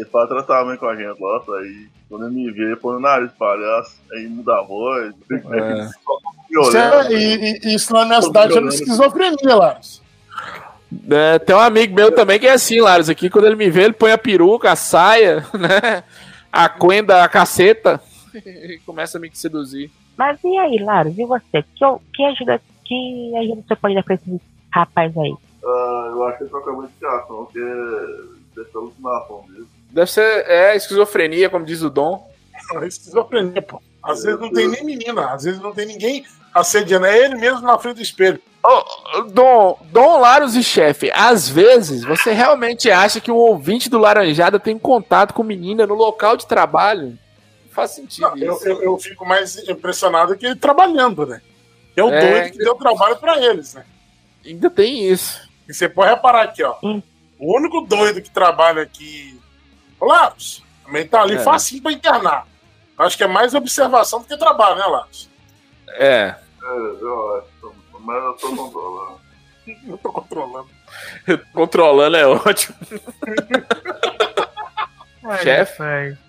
ele 0.00 0.08
faz 0.10 0.28
tratamento 0.28 0.78
com 0.80 0.86
a 0.86 0.96
gente 0.96 1.20
lá, 1.20 1.40
tá 1.40 1.52
aí. 1.58 1.88
Quando 2.08 2.26
ele 2.26 2.34
me 2.34 2.50
vê, 2.50 2.62
ele 2.64 2.76
põe 2.76 2.96
o 2.96 3.00
nariz 3.00 3.30
palhaço, 3.32 4.00
aí 4.12 4.26
muda 4.28 4.58
a 4.58 4.62
voz. 4.62 5.14
É. 5.30 5.88
Isso, 6.50 6.76
é, 6.76 7.12
e, 7.12 7.34
e- 7.64 7.74
isso 7.74 7.92
na 7.92 8.04
minha 8.04 8.20
cidade 8.20 8.52
chama 8.54 8.68
esquizofrenia, 8.68 9.54
Laros. 9.54 10.02
É, 11.08 11.38
tem 11.38 11.54
um 11.54 11.60
amigo 11.60 11.94
meu 11.94 12.12
também 12.12 12.38
que 12.40 12.46
é 12.48 12.52
assim, 12.52 12.80
Laros, 12.80 13.08
aqui, 13.08 13.30
quando 13.30 13.46
ele 13.46 13.54
me 13.56 13.70
vê, 13.70 13.84
ele 13.84 13.92
põe 13.92 14.10
a 14.10 14.18
peruca, 14.18 14.72
a 14.72 14.76
saia, 14.76 15.46
né? 15.54 16.02
A 16.52 16.68
quenda, 16.68 17.22
a 17.22 17.28
caceta. 17.28 18.00
E 18.32 18.78
começa 18.86 19.18
a 19.18 19.20
me 19.20 19.28
seduzir. 19.34 19.90
Mas 20.16 20.38
e 20.44 20.56
aí, 20.58 20.78
Laros, 20.84 21.18
e 21.18 21.24
você? 21.24 21.62
Que, 21.74 21.84
que 22.14 22.22
ajuda 22.22 22.60
que 22.84 23.32
ajuda 23.36 23.62
você 23.66 23.74
pode 23.74 23.94
dar 23.96 24.04
pra 24.04 24.14
esse 24.14 24.40
rapaz 24.72 25.16
aí? 25.18 25.34
Ah, 25.64 26.08
eu 26.12 26.24
acho 26.26 26.38
que 26.38 26.44
ele 26.44 26.50
troca 26.50 26.72
muito 26.72 26.92
de 26.96 27.06
ação, 27.06 27.46
que 27.52 27.58
é. 27.58 28.40
Deve 28.54 28.70
ser 28.70 28.78
alucinação 28.78 29.44
mesmo. 29.48 29.66
Deve 29.90 30.10
ser 30.10 30.44
é, 30.48 30.76
esquizofrenia, 30.76 31.50
como 31.50 31.64
diz 31.64 31.82
o 31.82 31.90
Dom. 31.90 32.30
É 32.74 32.86
esquizofrenia, 32.86 33.60
pô. 33.62 33.82
Às 34.02 34.22
vezes 34.22 34.40
não 34.40 34.50
tem 34.52 34.68
nem 34.68 34.84
menina, 34.84 35.32
às 35.32 35.44
vezes 35.44 35.60
não 35.60 35.72
tem 35.72 35.86
ninguém 35.86 36.24
assediando. 36.54 37.06
É 37.06 37.18
ele 37.18 37.34
mesmo 37.36 37.60
na 37.62 37.78
frente 37.78 37.96
do 37.96 38.02
espelho. 38.02 38.40
Ô, 38.62 39.22
Dom, 39.32 39.78
Dom 39.90 40.20
Laros 40.20 40.54
e 40.54 40.62
chefe, 40.62 41.10
às 41.14 41.48
vezes 41.48 42.04
você 42.04 42.32
realmente 42.32 42.90
acha 42.90 43.20
que 43.20 43.30
um 43.30 43.36
ouvinte 43.36 43.88
do 43.88 43.98
Laranjada 43.98 44.60
tem 44.60 44.78
contato 44.78 45.32
com 45.34 45.42
menina 45.42 45.86
no 45.86 45.94
local 45.94 46.36
de 46.36 46.46
trabalho? 46.46 47.18
Não 47.66 47.72
faz 47.72 47.92
sentido 47.92 48.22
Não, 48.28 48.36
eu, 48.36 48.54
isso. 48.54 48.68
eu, 48.68 48.82
eu 48.82 48.98
fico 48.98 49.26
mais 49.26 49.56
impressionado 49.68 50.36
que 50.36 50.44
ele 50.46 50.56
trabalhando, 50.56 51.26
né? 51.26 51.40
É 51.96 52.04
o 52.04 52.10
É. 52.10 52.20
doido 52.30 52.52
que 52.52 52.58
deu 52.58 52.74
trabalho 52.74 53.16
pra 53.16 53.38
eles, 53.42 53.74
né? 53.74 53.84
Ainda 54.44 54.68
tem 54.70 55.08
isso. 55.10 55.48
E 55.68 55.72
você 55.74 55.88
pode 55.88 56.10
reparar 56.10 56.42
aqui, 56.42 56.62
ó. 56.62 56.74
Hum. 56.82 57.02
O 57.38 57.56
único 57.56 57.80
doido 57.82 58.20
que 58.20 58.30
trabalha 58.30 58.82
aqui. 58.82 59.39
Laros. 60.00 60.62
Também 60.84 61.06
tá 61.06 61.22
ali 61.22 61.34
É. 61.36 61.38
facinho 61.40 61.82
pra 61.82 61.92
internar. 61.92 62.46
Acho 62.98 63.16
que 63.16 63.24
é 63.24 63.28
mais 63.28 63.54
observação 63.54 64.20
do 64.20 64.26
que 64.26 64.36
trabalho, 64.36 64.76
né, 64.76 64.84
Laros? 64.86 65.28
É. 65.88 66.34
É, 66.62 66.66
eu 66.66 67.36
acho. 67.38 67.74
Mas 68.00 68.22
eu 68.24 68.32
tô 68.34 68.56
controlando. 68.56 69.20
Eu 69.86 69.98
tô 69.98 70.12
controlando. 70.12 70.68
Controlando 71.52 72.16
é 72.16 72.26
ótimo. 72.26 72.76
Chefe? 75.42 75.82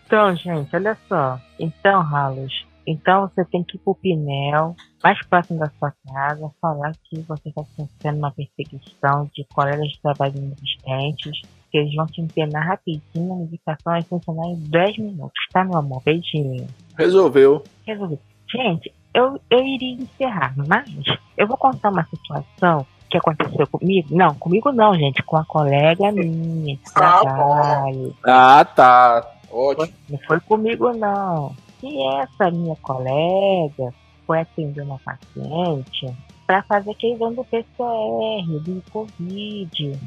Então, 0.06 0.36
gente, 0.36 0.76
olha 0.76 0.98
só. 1.08 1.40
Então, 1.58 2.02
Ralos, 2.02 2.66
então 2.86 3.28
você 3.30 3.46
tem 3.46 3.64
que 3.64 3.78
ir 3.78 3.80
pro 3.80 3.96
Pinel, 3.96 4.76
mais 5.04 5.26
próximo 5.28 5.60
da 5.60 5.72
sua 5.80 5.94
casa, 6.08 6.52
falar 6.62 6.92
que 7.06 7.22
você 7.22 7.50
está 7.50 7.64
sofrendo 7.76 8.18
uma 8.20 8.32
perseguição 8.32 9.30
de 9.34 9.46
colegas 9.54 9.88
de 9.88 10.02
trabalho 10.02 10.36
inexistentes, 10.38 11.42
que 11.72 11.78
eles 11.78 11.94
vão 11.96 12.06
te 12.06 12.22
internar 12.22 12.66
rapidinho, 12.68 13.34
a 13.34 13.38
medicação 13.38 13.94
vai 13.94 14.02
funcionar 14.04 14.48
em 14.48 14.56
10 14.58 14.98
minutos, 14.98 15.48
tá, 15.52 15.64
meu 15.64 15.78
amor? 15.78 16.02
Beijinho. 16.04 16.68
Resolveu. 16.98 17.64
Resolvi. 17.88 18.20
Gente, 18.52 18.94
eu, 19.14 19.40
eu 19.50 19.66
iria 19.66 19.94
encerrar, 19.96 20.54
mas 20.58 20.90
eu 21.38 21.48
vou 21.48 21.58
contar 21.58 21.90
uma 21.90 22.06
situação 22.06 22.86
que 23.10 23.18
aconteceu 23.18 23.66
comigo. 23.68 24.08
Não, 24.16 24.34
comigo 24.36 24.72
não, 24.72 24.94
gente, 24.96 25.22
com 25.24 25.38
a 25.38 25.46
colega 25.46 26.12
minha 26.12 26.76
de 26.76 26.82
Ah, 26.96 27.20
bom. 27.20 27.24
trabalho. 27.24 28.16
Ah, 28.26 28.66
tá. 28.66 29.32
Ótimo. 29.52 29.94
Não 30.10 30.20
foi 30.20 30.40
comigo, 30.42 30.92
não. 30.94 31.54
E 31.84 32.08
essa 32.20 32.50
minha 32.52 32.76
colega 32.78 33.94
foi 34.26 34.40
atender 34.40 34.82
uma 34.82 35.00
paciente 35.00 36.14
para 36.48 36.64
fazer 36.64 36.92
aquele 36.92 37.14
exame 37.14 37.36
do 37.36 37.44
PCR, 37.44 38.60
do 38.64 38.84
Covid. 38.92 40.00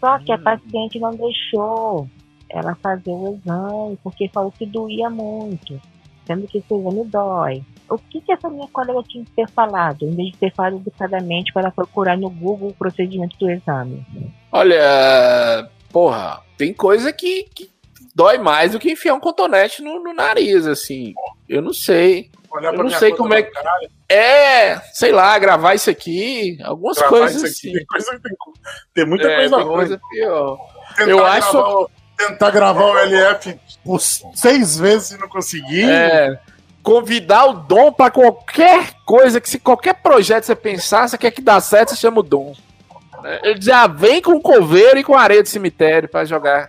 Só 0.00 0.18
que 0.18 0.32
a 0.32 0.38
paciente 0.38 0.98
não 0.98 1.10
deixou 1.10 2.08
ela 2.48 2.74
fazer 2.76 3.10
o 3.10 3.34
exame, 3.34 3.98
porque 4.02 4.28
falou 4.28 4.52
que 4.52 4.64
doía 4.64 5.10
muito, 5.10 5.80
sendo 6.26 6.46
que 6.46 6.58
esse 6.58 6.74
exame 6.74 7.04
dói. 7.04 7.62
O 7.90 7.98
que, 7.98 8.20
que 8.20 8.32
essa 8.32 8.48
minha 8.48 8.68
colega 8.68 9.02
tinha 9.04 9.24
que 9.24 9.30
ter 9.30 9.48
falado, 9.48 10.04
em 10.04 10.14
vez 10.14 10.32
de 10.32 10.38
ter 10.38 10.54
falado 10.54 10.76
educadamente 10.76 11.52
para 11.52 11.70
procurar 11.70 12.16
no 12.18 12.28
Google 12.28 12.68
o 12.68 12.74
procedimento 12.74 13.36
do 13.38 13.50
exame? 13.50 14.04
Olha, 14.52 15.68
porra, 15.90 16.42
tem 16.56 16.74
coisa 16.74 17.12
que, 17.12 17.44
que 17.54 17.70
dói 18.14 18.36
mais 18.38 18.72
do 18.72 18.78
que 18.78 18.92
enfiar 18.92 19.14
um 19.14 19.20
cotonete 19.20 19.82
no, 19.82 20.02
no 20.02 20.12
nariz, 20.12 20.66
assim. 20.66 21.14
Eu 21.48 21.62
não 21.62 21.72
sei. 21.72 22.30
Olhar 22.50 22.72
Eu 22.74 22.82
não 22.82 22.90
sei 22.90 23.14
como 23.14 23.34
é 23.34 23.42
que- 23.42 23.52
É, 24.08 24.76
sei 24.92 25.12
lá, 25.12 25.38
gravar 25.38 25.74
isso 25.74 25.90
aqui, 25.90 26.58
algumas 26.64 26.96
gravar 26.96 27.10
coisas 27.10 27.36
isso 27.36 27.46
assim. 27.46 27.68
aqui, 27.68 27.76
Tem, 27.78 27.86
coisa, 27.86 28.10
tem, 28.22 28.32
tem 28.94 29.06
muita 29.06 29.28
É, 29.28 29.36
coisa 29.36 29.56
tem 29.56 29.64
ruim. 29.64 29.74
coisa 29.76 30.00
pior. 30.10 30.58
Tentar 30.96 31.10
eu 31.10 31.26
acho- 31.26 31.58
o- 31.58 31.90
Tentar 32.16 32.50
gravar 32.50 32.84
o 32.84 32.98
LF 32.98 33.60
por 33.84 34.00
seis 34.00 34.76
vezes 34.76 35.12
e 35.12 35.18
não 35.18 35.28
conseguir. 35.28 35.88
É, 35.88 36.40
convidar 36.82 37.44
o 37.46 37.52
Dom 37.52 37.92
pra 37.92 38.10
qualquer 38.10 38.92
coisa, 39.04 39.40
que 39.40 39.48
se 39.48 39.58
qualquer 39.60 39.94
projeto 40.02 40.44
você 40.44 40.56
pensar, 40.56 41.06
você 41.08 41.16
quer 41.16 41.30
que 41.30 41.40
dá 41.40 41.60
certo, 41.60 41.90
você 41.90 41.96
chama 41.96 42.18
o 42.20 42.22
Dom. 42.24 42.54
É, 43.24 43.50
Ele 43.50 43.60
já 43.62 43.86
vem 43.86 44.20
com 44.22 44.40
coveiro 44.40 44.98
e 44.98 45.04
com 45.04 45.14
areia 45.14 45.42
de 45.44 45.48
cemitério 45.48 46.08
pra 46.08 46.24
jogar. 46.24 46.68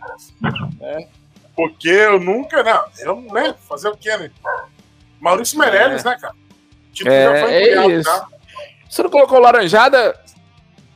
Porque 1.55 1.89
eu 1.89 2.19
nunca, 2.19 2.61
não, 2.63 2.83
eu, 2.99 3.15
né, 3.33 3.55
fazer 3.67 3.89
o 3.89 3.97
quê, 3.97 4.15
né? 4.17 4.29
Maurício 5.19 5.57
Meirelles, 5.59 6.03
né, 6.03 6.17
cara? 6.19 6.33
O 6.33 6.93
título 6.93 7.13
É, 7.13 7.23
já 7.23 7.45
foi 7.45 7.53
é 7.53 7.63
criado, 7.67 7.91
isso. 7.91 8.09
tá? 8.09 8.27
Você 8.89 9.03
não 9.03 9.09
colocou 9.09 9.39
laranjada? 9.39 10.15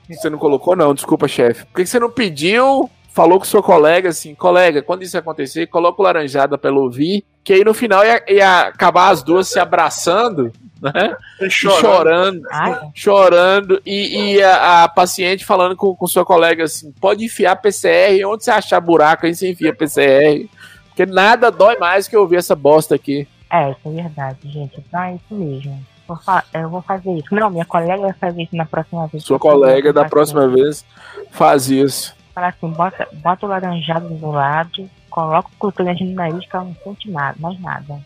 Você 0.09 0.29
não 0.29 0.37
colocou, 0.37 0.75
não, 0.75 0.93
desculpa, 0.93 1.27
chefe. 1.27 1.65
Por 1.65 1.75
que 1.81 1.85
você 1.85 1.99
não 1.99 2.09
pediu, 2.11 2.89
falou 3.13 3.39
com 3.39 3.45
seu 3.45 3.63
colega 3.63 4.09
assim, 4.09 4.35
colega, 4.35 4.81
quando 4.81 5.03
isso 5.03 5.17
acontecer, 5.17 5.67
coloca 5.67 6.01
o 6.01 6.03
laranjada 6.03 6.57
pra 6.57 6.69
ela 6.69 6.79
ouvir, 6.79 7.23
que 7.43 7.53
aí 7.53 7.63
no 7.63 7.73
final 7.73 8.03
ia, 8.05 8.23
ia 8.27 8.59
acabar 8.61 9.09
as 9.09 9.23
duas 9.23 9.47
se 9.47 9.59
abraçando, 9.59 10.51
né? 10.81 11.15
E 11.41 11.45
E 11.45 11.49
chorando. 11.49 11.81
chorando. 11.81 12.41
Ai, 12.51 12.79
chorando 12.93 13.81
e, 13.85 14.33
e 14.35 14.43
a, 14.43 14.83
a 14.83 14.87
paciente 14.89 15.45
falando 15.45 15.75
com, 15.75 15.95
com 15.95 16.07
sua 16.07 16.25
colega 16.25 16.63
assim: 16.65 16.91
pode 16.99 17.23
enfiar 17.25 17.55
PCR, 17.57 18.25
onde 18.25 18.43
você 18.43 18.51
achar 18.51 18.79
buraco 18.81 19.25
aí 19.25 19.33
você 19.33 19.49
enfia 19.51 19.73
PCR. 19.73 20.49
Porque 20.87 21.05
nada 21.05 21.49
dói 21.49 21.77
mais 21.77 22.07
que 22.07 22.15
ouvir 22.17 22.35
essa 22.37 22.55
bosta 22.55 22.93
aqui. 22.95 23.27
É, 23.53 23.69
isso 23.69 23.79
é 23.85 23.89
verdade, 23.91 24.49
gente. 24.49 24.79
Então 24.79 24.99
é 25.03 25.13
isso 25.13 25.33
mesmo. 25.35 25.85
Vou 26.07 26.17
fa- 26.17 26.43
eu 26.53 26.69
vou 26.69 26.81
fazer 26.81 27.11
isso. 27.13 27.33
Não, 27.35 27.49
minha 27.51 27.65
colega 27.65 27.97
vai 28.01 28.13
fazer 28.13 28.41
isso 28.43 28.55
na 28.55 28.65
próxima 28.65 29.05
vez. 29.07 29.23
Sua 29.23 29.37
colega 29.37 29.93
da 29.93 30.05
próxima 30.05 30.47
vez 30.47 30.83
faz 31.31 31.69
isso. 31.69 32.15
Fala 32.33 32.47
assim, 32.47 32.67
bota, 32.71 33.07
bota 33.13 33.45
o 33.45 33.49
laranjado 33.49 34.09
do 34.09 34.31
lado, 34.31 34.89
coloca 35.09 35.47
o 35.49 35.57
cotonete 35.59 36.03
no 36.03 36.15
nariz 36.15 36.43
que 36.49 36.55
ela 36.55 36.65
não 36.65 36.75
sente 36.83 37.11
nada, 37.11 37.37
mais 37.39 37.59
nada. 37.61 37.99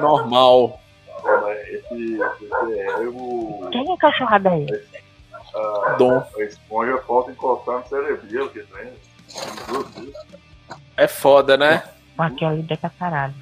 Normal. 0.00 0.80
Esse, 1.68 2.14
esse 2.14 2.80
é 2.80 3.08
o. 3.08 3.68
Quem 3.72 3.92
é 3.92 3.96
cachorrada 3.96 4.50
aí? 4.50 4.66
A, 5.86 5.96
Dom. 5.98 6.22
a 6.38 6.42
esponja 6.44 6.96
falta 6.98 7.32
encostar 7.32 7.80
no 7.80 7.86
cerebelo, 7.88 8.48
que 8.50 8.60
vezes. 8.60 8.94
É 10.96 11.08
foda, 11.08 11.56
né? 11.56 11.82
Com 12.16 12.22
aquela 12.22 12.54
ideia 12.54 12.78
pra 12.78 12.90
caralho. 12.90 13.34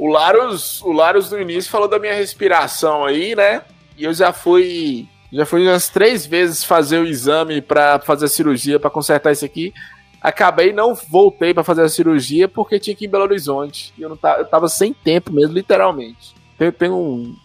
O 0.00 0.06
Larus, 0.06 0.80
o 0.80 0.92
Larus 0.92 1.30
no 1.30 1.38
início 1.38 1.70
falou 1.70 1.86
da 1.86 1.98
minha 1.98 2.14
respiração 2.14 3.04
aí, 3.04 3.36
né? 3.36 3.60
E 3.98 4.04
eu 4.04 4.14
já 4.14 4.32
fui. 4.32 5.06
Já 5.30 5.44
fui 5.44 5.68
umas 5.68 5.90
três 5.90 6.24
vezes 6.24 6.64
fazer 6.64 7.00
o 7.00 7.04
exame 7.04 7.60
pra 7.60 7.98
fazer 7.98 8.24
a 8.24 8.28
cirurgia, 8.28 8.80
pra 8.80 8.88
consertar 8.88 9.30
isso 9.30 9.44
aqui. 9.44 9.74
Acabei 10.18 10.72
não 10.72 10.94
voltei 10.94 11.52
pra 11.52 11.62
fazer 11.62 11.82
a 11.82 11.88
cirurgia 11.90 12.48
porque 12.48 12.80
tinha 12.80 12.96
que 12.96 13.04
ir 13.04 13.08
em 13.08 13.10
Belo 13.10 13.24
Horizonte. 13.24 13.92
E 13.98 14.00
eu, 14.00 14.08
não 14.08 14.16
tava, 14.16 14.40
eu 14.40 14.46
tava 14.46 14.68
sem 14.68 14.94
tempo 14.94 15.30
mesmo, 15.30 15.52
literalmente. 15.52 16.34
Tem, 16.56 16.72
tem 16.72 16.90
um. 16.90 17.36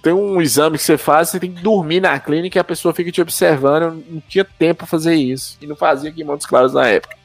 Tem 0.00 0.12
um 0.12 0.40
exame 0.40 0.78
que 0.78 0.84
você 0.84 0.96
faz, 0.96 1.30
você 1.30 1.40
tem 1.40 1.50
que 1.50 1.62
dormir 1.62 1.98
na 1.98 2.20
clínica 2.20 2.56
e 2.56 2.60
a 2.60 2.64
pessoa 2.64 2.94
fica 2.94 3.10
te 3.10 3.20
observando. 3.20 3.82
Eu 3.82 3.90
não 4.08 4.22
tinha 4.28 4.44
tempo 4.44 4.78
pra 4.78 4.86
fazer 4.86 5.16
isso. 5.16 5.58
E 5.60 5.66
não 5.66 5.74
fazia 5.74 6.10
aqui 6.10 6.22
em 6.22 6.24
Montes 6.24 6.46
Claros 6.46 6.74
na 6.74 6.86
época. 6.86 7.16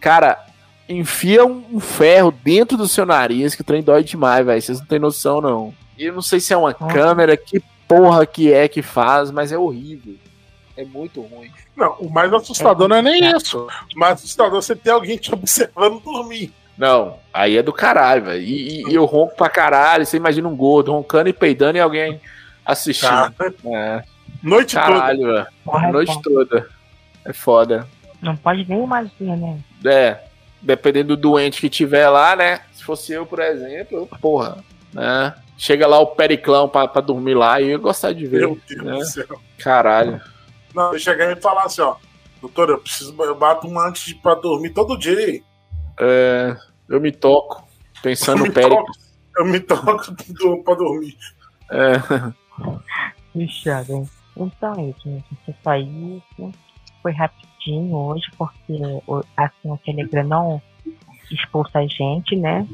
Cara, 0.00 0.43
enfia 0.88 1.44
um 1.44 1.64
um 1.72 1.80
ferro 1.80 2.30
dentro 2.30 2.76
do 2.76 2.86
seu 2.88 3.04
nariz, 3.06 3.54
que 3.54 3.60
o 3.62 3.64
trem 3.64 3.82
dói 3.82 4.02
demais, 4.04 4.44
velho. 4.44 4.60
Vocês 4.60 4.78
não 4.80 4.86
tem 4.86 4.98
noção, 4.98 5.40
não. 5.40 5.74
E 5.98 6.04
eu 6.06 6.12
não 6.14 6.22
sei 6.22 6.40
se 6.40 6.52
é 6.52 6.56
uma 6.56 6.74
câmera, 6.74 7.36
que 7.36 7.62
porra 7.88 8.26
que 8.26 8.52
é 8.52 8.66
que 8.68 8.82
faz, 8.82 9.30
mas 9.30 9.52
é 9.52 9.58
horrível. 9.58 10.14
É 10.76 10.84
muito 10.84 11.20
ruim. 11.20 11.50
Não, 11.76 11.92
o 12.00 12.10
mais 12.10 12.32
assustador 12.32 12.88
não 12.88 12.96
é 12.96 13.02
nem 13.02 13.24
isso. 13.36 13.68
O 13.94 13.98
mais 13.98 14.14
assustador 14.14 14.58
é 14.58 14.62
você 14.62 14.74
ter 14.74 14.90
alguém 14.90 15.16
te 15.16 15.32
observando 15.32 16.00
dormir. 16.00 16.52
Não, 16.76 17.18
aí 17.32 17.56
é 17.56 17.62
do 17.62 17.72
caralho, 17.72 18.24
velho. 18.24 18.42
E, 18.42 18.82
e- 18.90 18.94
eu 18.94 19.04
ronco 19.04 19.36
pra 19.36 19.48
caralho. 19.48 20.04
Você 20.04 20.16
imagina 20.16 20.48
um 20.48 20.56
gordo 20.56 20.90
roncando 20.90 21.28
e 21.28 21.32
peidando 21.32 21.78
e 21.78 21.80
alguém 21.80 22.20
assistindo. 22.66 23.08
Cara, 23.10 23.32
É, 23.72 24.02
noite 24.42 24.74
toda. 24.74 24.86
caralho, 24.86 25.22
velho. 25.22 25.46
É 25.86 25.92
noite 25.92 26.22
toda. 26.22 26.68
É 27.24 27.32
foda. 27.32 27.86
Não 28.20 28.34
pode 28.36 28.68
nem 28.68 28.84
asinha, 28.92 29.36
né? 29.36 29.58
É, 29.84 30.18
dependendo 30.64 31.16
do 31.16 31.20
doente 31.20 31.60
que 31.60 31.68
tiver 31.68 32.08
lá, 32.08 32.34
né? 32.34 32.60
Se 32.72 32.82
fosse 32.82 33.12
eu, 33.12 33.24
por 33.26 33.38
exemplo, 33.40 33.98
eu, 33.98 34.06
porra, 34.20 34.64
né? 34.92 35.34
Chega 35.56 35.86
lá 35.86 36.00
o 36.00 36.08
periclão 36.08 36.68
pra, 36.68 36.88
pra 36.88 37.00
dormir 37.00 37.34
lá 37.34 37.60
e 37.60 37.64
eu 37.64 37.70
ia 37.70 37.78
gostar 37.78 38.12
de 38.12 38.26
ver. 38.26 38.40
Meu 38.40 38.58
Deus 38.68 38.82
né? 38.84 38.92
do 38.92 39.04
céu. 39.04 39.40
Caralho. 39.58 40.20
Não, 40.74 40.92
eu 40.92 40.98
chegar 40.98 41.30
e 41.30 41.40
falar 41.40 41.64
assim, 41.64 41.82
ó. 41.82 41.94
Doutor, 42.40 42.70
eu 42.70 42.78
preciso. 42.78 43.14
Eu 43.22 43.34
bato 43.36 43.66
uma 43.68 43.88
antes 43.88 44.04
de, 44.04 44.14
pra 44.16 44.34
dormir 44.34 44.70
todo 44.70 44.98
dia. 44.98 45.40
É, 46.00 46.56
eu 46.88 47.00
me 47.00 47.12
toco, 47.12 47.66
pensando 48.02 48.38
Eu 48.38 48.42
no 48.42 48.48
me 48.48 48.54
périclo. 48.54 48.76
toco, 48.84 48.92
eu 49.38 49.44
me 49.46 49.60
toco 49.60 50.14
do- 50.34 50.62
pra 50.64 50.74
dormir. 50.74 51.16
É, 51.70 51.92
hein? 53.92 54.08
Então 54.36 54.72
é 54.78 54.90
isso, 54.90 55.00
gente. 55.04 55.24
Isso 55.32 55.56
só 55.62 55.74
isso. 55.76 56.52
Foi 57.02 57.12
rapidinho 57.64 57.96
hoje, 57.96 58.26
porque 58.36 58.78
o- 59.06 59.22
assim 59.36 59.70
o 59.70 59.76
Telegram 59.78 60.24
não 60.24 60.62
expulsa 61.30 61.78
a 61.80 61.86
gente, 61.86 62.36
né? 62.36 62.66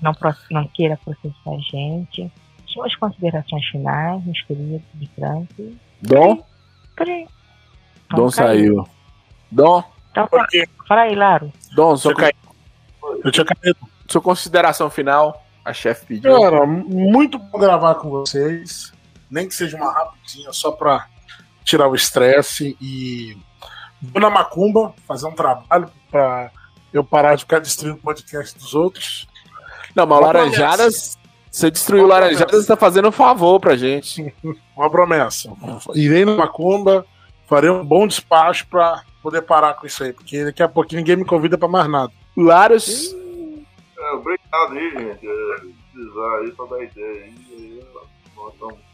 Não, 0.00 0.12
não 0.50 0.66
queira 0.68 0.98
processar 1.04 1.50
a 1.50 1.58
gente. 1.70 2.30
Suas 2.66 2.94
considerações 2.96 3.64
finais, 3.66 4.24
meus 4.24 4.42
queridos 4.42 4.82
de 4.94 5.08
Frank. 5.14 5.78
Dom? 6.02 6.44
Peraí. 6.96 7.26
Dom 8.10 8.30
saiu. 8.30 8.86
Dom? 9.50 9.82
Então, 10.10 10.26
fala, 10.28 10.42
Porque 10.42 10.68
fala 10.86 11.00
aí, 11.02 11.14
Laro. 11.14 11.52
Dom, 11.74 11.96
sua, 11.96 12.14
Você 12.14 12.32
eu 13.24 13.30
tinha 13.32 13.44
caído. 13.44 13.78
sua 14.08 14.20
consideração 14.20 14.90
final? 14.90 15.40
A 15.64 15.72
chefe 15.72 16.04
pediu. 16.06 16.40
Cara, 16.42 16.66
muito 16.66 17.38
bom 17.38 17.58
gravar 17.58 17.94
com 17.94 18.10
vocês. 18.10 18.92
Nem 19.30 19.48
que 19.48 19.54
seja 19.54 19.76
uma 19.78 19.90
rapidinha, 19.90 20.52
só 20.52 20.70
pra 20.72 21.06
tirar 21.64 21.88
o 21.88 21.94
estresse 21.94 22.76
e 22.80 23.34
vou 24.12 24.20
na 24.20 24.30
macumba 24.30 24.94
fazer 25.06 25.26
um 25.26 25.32
trabalho 25.32 25.88
pra 26.10 26.50
eu 26.92 27.02
parar 27.04 27.34
de 27.34 27.42
ficar 27.42 27.58
destruindo 27.58 27.96
o 27.98 28.00
podcast 28.00 28.56
dos 28.58 28.74
outros. 28.74 29.26
Não, 29.94 30.06
mas 30.06 30.18
o 30.18 30.20
Uma 30.20 30.26
Laranjadas. 30.26 31.18
Você 31.50 31.70
destruiu 31.70 32.02
o 32.02 32.06
Uma 32.06 32.14
Laranjadas 32.14 32.46
promessa. 32.46 32.64
e 32.64 32.68
tá 32.68 32.76
fazendo 32.76 33.08
um 33.08 33.12
favor 33.12 33.60
pra 33.60 33.76
gente. 33.76 34.34
Uma 34.76 34.90
promessa. 34.90 35.52
Irei 35.94 36.24
na 36.24 36.34
macumba, 36.34 37.06
farei 37.46 37.70
um 37.70 37.84
bom 37.84 38.06
despacho 38.06 38.66
pra 38.68 39.02
poder 39.22 39.42
parar 39.42 39.74
com 39.74 39.86
isso 39.86 40.02
aí, 40.04 40.12
porque 40.12 40.44
daqui 40.44 40.62
a 40.62 40.68
pouquinho 40.68 41.00
ninguém 41.00 41.16
me 41.16 41.24
convida 41.24 41.56
pra 41.56 41.68
mais 41.68 41.88
nada. 41.88 42.12
Larus. 42.36 43.14
É, 43.96 44.10
obrigado 44.12 44.72
aí, 44.72 44.90
gente. 44.90 45.26
É, 45.26 45.56
precisar 45.92 46.38
aí 46.38 46.50
pra 46.52 46.66
dar 46.66 46.82
ideia 46.82 47.22
aí. 47.24 47.34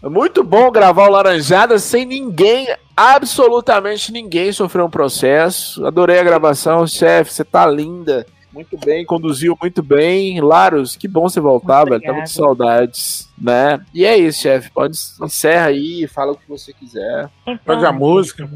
É 0.02 0.08
muito 0.08 0.42
bom 0.42 0.70
gravar 0.70 1.08
o 1.08 1.10
Laranjada 1.10 1.78
sem 1.78 2.06
ninguém, 2.06 2.66
absolutamente 2.96 4.12
ninguém 4.12 4.52
sofreu 4.52 4.86
um 4.86 4.90
processo. 4.90 5.84
Adorei 5.86 6.18
a 6.18 6.24
gravação, 6.24 6.86
chefe, 6.86 7.32
você 7.32 7.44
tá 7.44 7.66
linda. 7.66 8.26
Muito 8.52 8.76
bem, 8.76 9.04
conduziu 9.04 9.56
muito 9.60 9.80
bem. 9.80 10.40
Laros, 10.40 10.96
que 10.96 11.06
bom 11.06 11.28
você 11.28 11.40
voltar, 11.40 11.84
velho. 11.84 12.02
Tava 12.02 12.20
com 12.20 12.26
saudades, 12.26 13.28
né? 13.40 13.80
E 13.94 14.04
é 14.04 14.16
isso, 14.16 14.42
chefe. 14.42 14.70
Pode 14.72 14.98
encerra 15.22 15.66
aí, 15.66 16.06
fala 16.08 16.32
o 16.32 16.36
que 16.36 16.48
você 16.48 16.72
quiser. 16.72 17.30
Então, 17.42 17.58
Pode 17.64 17.86
a 17.86 17.92
música. 17.92 18.48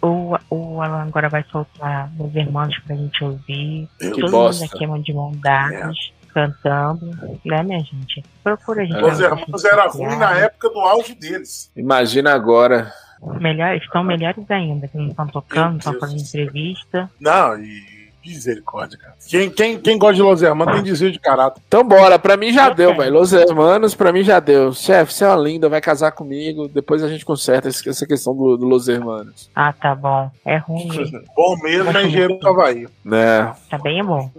O, 0.00 0.34
o 0.48 0.80
Alan 0.80 1.02
agora 1.02 1.28
vai 1.28 1.44
soltar 1.52 2.10
os 2.18 2.34
irmãos 2.34 2.74
pra 2.86 2.96
gente 2.96 3.22
ouvir. 3.22 3.88
Que 3.98 4.10
Todo 4.12 4.30
bosta. 4.30 4.62
mundo 4.64 4.74
aqui 4.74 4.84
é 4.84 4.98
de 5.02 5.12
mão 5.12 5.32
dadas, 5.32 6.12
cantando. 6.34 7.06
Né, 7.44 7.62
minha 7.62 7.78
gente? 7.78 8.24
Procura 8.42 8.82
a 8.82 8.84
gente. 8.84 9.02
Os 9.02 9.20
irmãos 9.20 9.64
era 9.64 9.86
ruim 9.86 10.16
na 10.16 10.36
época 10.38 10.68
do 10.68 10.80
auge 10.80 11.14
deles. 11.14 11.70
Imagina 11.76 12.34
agora. 12.34 12.92
Melhor, 13.40 13.74
estão 13.76 14.04
melhores 14.04 14.50
ainda, 14.50 14.86
que 14.86 14.98
não 14.98 15.08
estão 15.08 15.26
tocando, 15.28 15.70
não 15.70 15.78
estão 15.78 15.98
fazendo 15.98 16.20
entrevista. 16.20 17.10
Não, 17.18 17.58
e 17.58 17.94
misericórdia, 18.24 18.98
cara. 18.98 19.14
Quem, 19.28 19.50
quem, 19.50 19.78
quem 19.78 19.98
gosta 19.98 20.16
de 20.16 20.22
Los 20.22 20.42
Hermanos 20.42 20.74
tem 20.74 20.82
desvio 20.82 21.12
de 21.12 21.18
caráter. 21.18 21.62
Então 21.66 21.86
bora, 21.86 22.18
pra 22.18 22.36
mim 22.36 22.52
já 22.52 22.70
deu, 22.70 22.96
velho. 22.96 23.14
Los 23.14 23.32
Hermanos, 23.32 23.94
pra 23.94 24.12
mim 24.12 24.22
já 24.22 24.40
deu. 24.40 24.72
Chefe, 24.72 25.12
você 25.12 25.24
é 25.24 25.28
uma 25.28 25.36
linda, 25.36 25.68
vai 25.68 25.80
casar 25.80 26.12
comigo. 26.12 26.68
Depois 26.68 27.02
a 27.02 27.08
gente 27.08 27.24
conserta 27.24 27.68
essa 27.68 28.06
questão 28.06 28.34
do, 28.34 28.56
do 28.56 28.66
Los 28.66 28.88
Hermanos. 28.88 29.50
Ah, 29.54 29.72
tá 29.72 29.94
bom. 29.94 30.30
É 30.44 30.56
ruim. 30.56 30.88
mesmo. 30.88 31.22
Bom 31.36 31.56
mesmo 31.62 31.90
é 31.96 32.04
engenheiro 32.04 32.38
do 32.38 32.48
Havaí. 32.48 32.86
Né? 33.04 33.54
Tá 33.68 33.78
bem, 33.78 34.02
bom. 34.04 34.30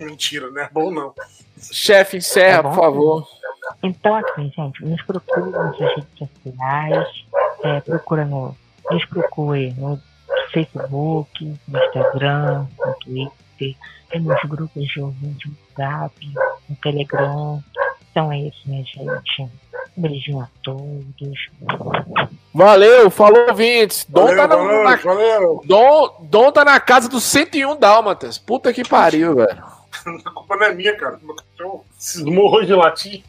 Mentira, 0.00 0.50
né? 0.50 0.68
Bom 0.72 0.90
não. 0.90 1.12
Chefe, 1.72 2.16
encerra, 2.18 2.62
Tá 2.62 2.68
bom? 2.68 2.74
por 2.74 2.80
favor. 2.80 3.28
Então, 3.82 4.14
assim, 4.16 4.50
gente, 4.56 4.84
nos 4.84 5.02
procura 5.02 5.46
nas 5.46 5.78
redes 5.78 6.04
sociais, 6.18 7.08
é, 7.62 7.80
procura 7.80 8.24
no, 8.24 8.56
nos 8.90 9.04
procure 9.04 9.72
no 9.78 10.00
Facebook, 10.52 11.58
no 11.68 11.78
Instagram, 11.84 12.66
no 12.78 12.94
Twitter, 12.94 13.76
tem 14.10 14.20
nos 14.20 14.40
grupos 14.44 14.84
de 14.88 15.00
ouvinte 15.00 15.48
no 15.48 15.56
Zap, 15.76 16.14
no 16.68 16.76
Telegram. 16.82 17.62
Então 18.10 18.32
é 18.32 18.38
isso, 18.40 18.58
minha 18.66 18.82
gente. 18.82 19.42
Um 19.96 20.02
beijinho 20.02 20.40
a 20.40 20.48
todos. 20.62 21.04
Valeu, 22.52 23.10
falou, 23.10 23.46
ouvintes. 23.48 24.04
Dom, 24.08 24.22
Valeu, 24.26 24.36
tá 24.36 24.48
na, 24.48 24.56
valeu, 24.56 24.82
na- 24.84 24.96
valeu. 24.96 25.62
Dom, 25.64 26.16
Dom 26.22 26.50
tá 26.52 26.64
na 26.64 26.80
casa 26.80 27.08
dos 27.08 27.22
101 27.24 27.76
Dálmatas. 27.76 28.36
Puta 28.38 28.72
que 28.72 28.86
pariu, 28.88 29.36
velho. 29.36 29.62
A 30.24 30.30
culpa 30.30 30.56
não 30.56 30.66
é 30.66 30.74
minha, 30.74 30.96
cara. 30.96 31.18
Meu 31.22 31.34
cachorro 31.34 31.86
cismou 31.98 32.64
de 32.64 32.74
latim. 32.74 33.22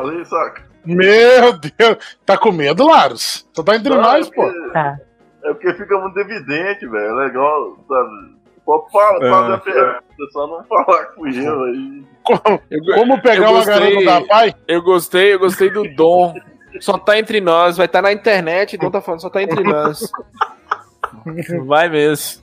Falei, 0.00 0.24
saca? 0.24 0.62
Meu 0.84 1.52
Deus. 1.58 2.16
Tá 2.24 2.38
com 2.38 2.52
medo, 2.52 2.86
Laros? 2.86 3.46
Tu 3.54 3.62
tá 3.62 3.76
entre 3.76 3.94
nós, 3.94 4.26
é 4.28 4.30
pô. 4.34 4.42
porque- 4.44 4.70
Tá. 4.72 4.98
É 5.44 5.52
porque 5.54 5.74
fica 5.74 5.98
muito 5.98 6.18
evidente, 6.18 6.86
velho. 6.86 7.04
É 7.20 7.24
legal, 7.26 7.76
sabe? 7.88 8.40
Pode 8.64 8.90
falar, 8.92 9.26
É. 9.26 9.30
fazer 9.30 9.52
a 9.54 9.58
pergunta, 9.58 10.02
só 10.32 10.46
não 10.46 10.64
falar 10.64 11.04
com 11.14 11.26
eu 11.28 11.64
aí. 11.64 12.04
Como, 12.22 12.60
como 12.94 13.22
pegar 13.22 13.50
uma 13.50 13.64
garota 13.64 14.04
da 14.04 14.20
pai? 14.26 14.54
Eu 14.68 14.82
gostei, 14.82 15.34
eu 15.34 15.38
gostei 15.38 15.70
do 15.70 15.84
Dom. 15.94 16.34
Só 16.78 16.96
tá 16.98 17.18
entre 17.18 17.40
nós, 17.40 17.76
vai 17.78 17.86
estar 17.86 18.00
na 18.02 18.12
internet, 18.12 18.76
Dom 18.76 18.90
tá 18.90 19.00
falando, 19.00 19.20
só 19.22 19.30
tá 19.30 19.42
entre 19.42 19.62
nós. 19.64 20.10
Vai 21.66 21.88
mesmo. 21.88 22.42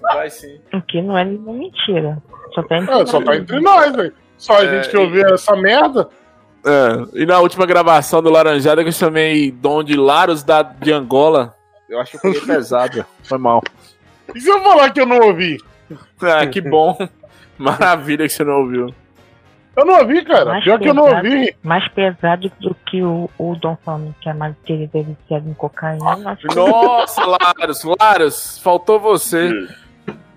Vai 0.00 0.30
sim. 0.30 0.60
O 0.74 0.82
que 0.82 1.00
não 1.00 1.16
é 1.16 1.24
nenhuma 1.24 1.52
mentira. 1.52 2.20
Só 2.54 2.62
tá 2.62 2.78
entre 2.78 2.92
Ah, 2.94 3.06
só 3.06 3.22
tá 3.22 3.36
entre 3.36 3.60
nós, 3.60 3.94
velho. 3.94 4.12
Só 4.36 4.54
a 4.58 4.64
É, 4.64 4.68
gente 4.82 4.90
que 4.90 4.96
ouviu 4.96 5.24
essa 5.26 5.54
merda. 5.54 6.08
É, 6.64 7.22
e 7.22 7.26
na 7.26 7.40
última 7.40 7.66
gravação 7.66 8.22
do 8.22 8.30
Laranjada 8.30 8.82
que 8.82 8.88
eu 8.88 8.92
chamei 8.92 9.50
Dom 9.50 9.82
de 9.82 9.96
Laros 9.96 10.42
da, 10.42 10.62
de 10.62 10.92
Angola, 10.92 11.54
eu 11.88 12.00
acho 12.00 12.12
que 12.12 12.16
eu 12.18 12.20
peguei 12.20 12.40
pesado. 12.46 13.04
Foi 13.24 13.38
mal. 13.38 13.62
E 14.34 14.40
se 14.40 14.48
eu 14.48 14.62
falar 14.62 14.90
que 14.90 15.00
eu 15.00 15.06
não 15.06 15.18
ouvi? 15.18 15.58
Ah, 16.20 16.46
que 16.46 16.60
bom. 16.60 16.96
Maravilha 17.58 18.26
que 18.26 18.32
você 18.32 18.44
não 18.44 18.60
ouviu. 18.60 18.94
Eu 19.74 19.86
não 19.86 20.00
ouvi, 20.00 20.22
cara. 20.24 20.46
Mais 20.46 20.64
Pior 20.64 20.78
que 20.78 20.88
eu 20.88 20.94
não 20.94 21.04
pesado. 21.04 21.26
ouvi. 21.26 21.56
mais 21.62 21.88
pesado 21.88 22.52
do 22.60 22.74
que 22.86 23.02
o, 23.02 23.28
o 23.38 23.54
Dom 23.56 23.76
falando 23.84 24.14
que 24.20 24.28
a 24.28 24.34
Madre 24.34 24.56
Teresa 24.66 24.90
é 24.98 25.02
viciada 25.02 25.48
em 25.48 25.54
cocaína. 25.54 26.36
que 26.36 26.54
Nossa, 26.54 27.24
Laros, 27.24 27.82
Laros, 27.98 28.58
faltou 28.58 29.00
você. 29.00 29.50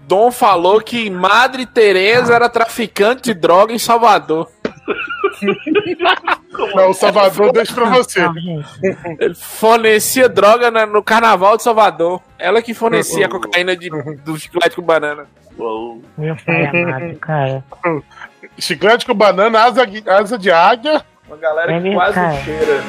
Dom 0.08 0.32
falou 0.32 0.80
que 0.82 1.10
Madre 1.10 1.66
Teresa 1.66 2.34
era 2.34 2.48
traficante 2.48 3.24
de 3.24 3.34
droga 3.34 3.74
em 3.74 3.80
Salvador. 3.80 4.50
Não, 6.76 6.90
o 6.90 6.94
Salvador 6.94 7.52
deixa 7.52 7.74
pra 7.74 7.86
você. 7.90 8.22
Gente. 8.34 8.66
Ele 9.20 9.36
fornecia 9.36 10.30
droga 10.30 10.72
na- 10.72 10.86
no 10.86 11.04
carnaval 11.04 11.58
de 11.58 11.64
Salvador. 11.64 12.22
Ela 12.40 12.62
que 12.62 12.74
fornecia 12.74 13.26
a 13.26 13.30
cocaína 13.30 13.76
de, 13.76 13.90
do 13.90 14.38
chiclete 14.38 14.76
com 14.76 14.82
banana. 14.82 15.26
Meu 16.18 16.36
pai 16.46 16.66
amado, 16.68 17.16
cara. 17.20 17.64
Chiclete 18.60 19.06
com 19.06 19.14
banana, 19.14 19.64
asa, 19.64 19.86
asa 20.08 20.38
de 20.38 20.52
águia. 20.52 21.04
Uma 21.28 21.38
galera 21.38 21.72
É 21.74 21.78
que 21.78 21.84
mesmo, 21.84 21.96
quase 22.00 22.44
cheira. 22.44 22.84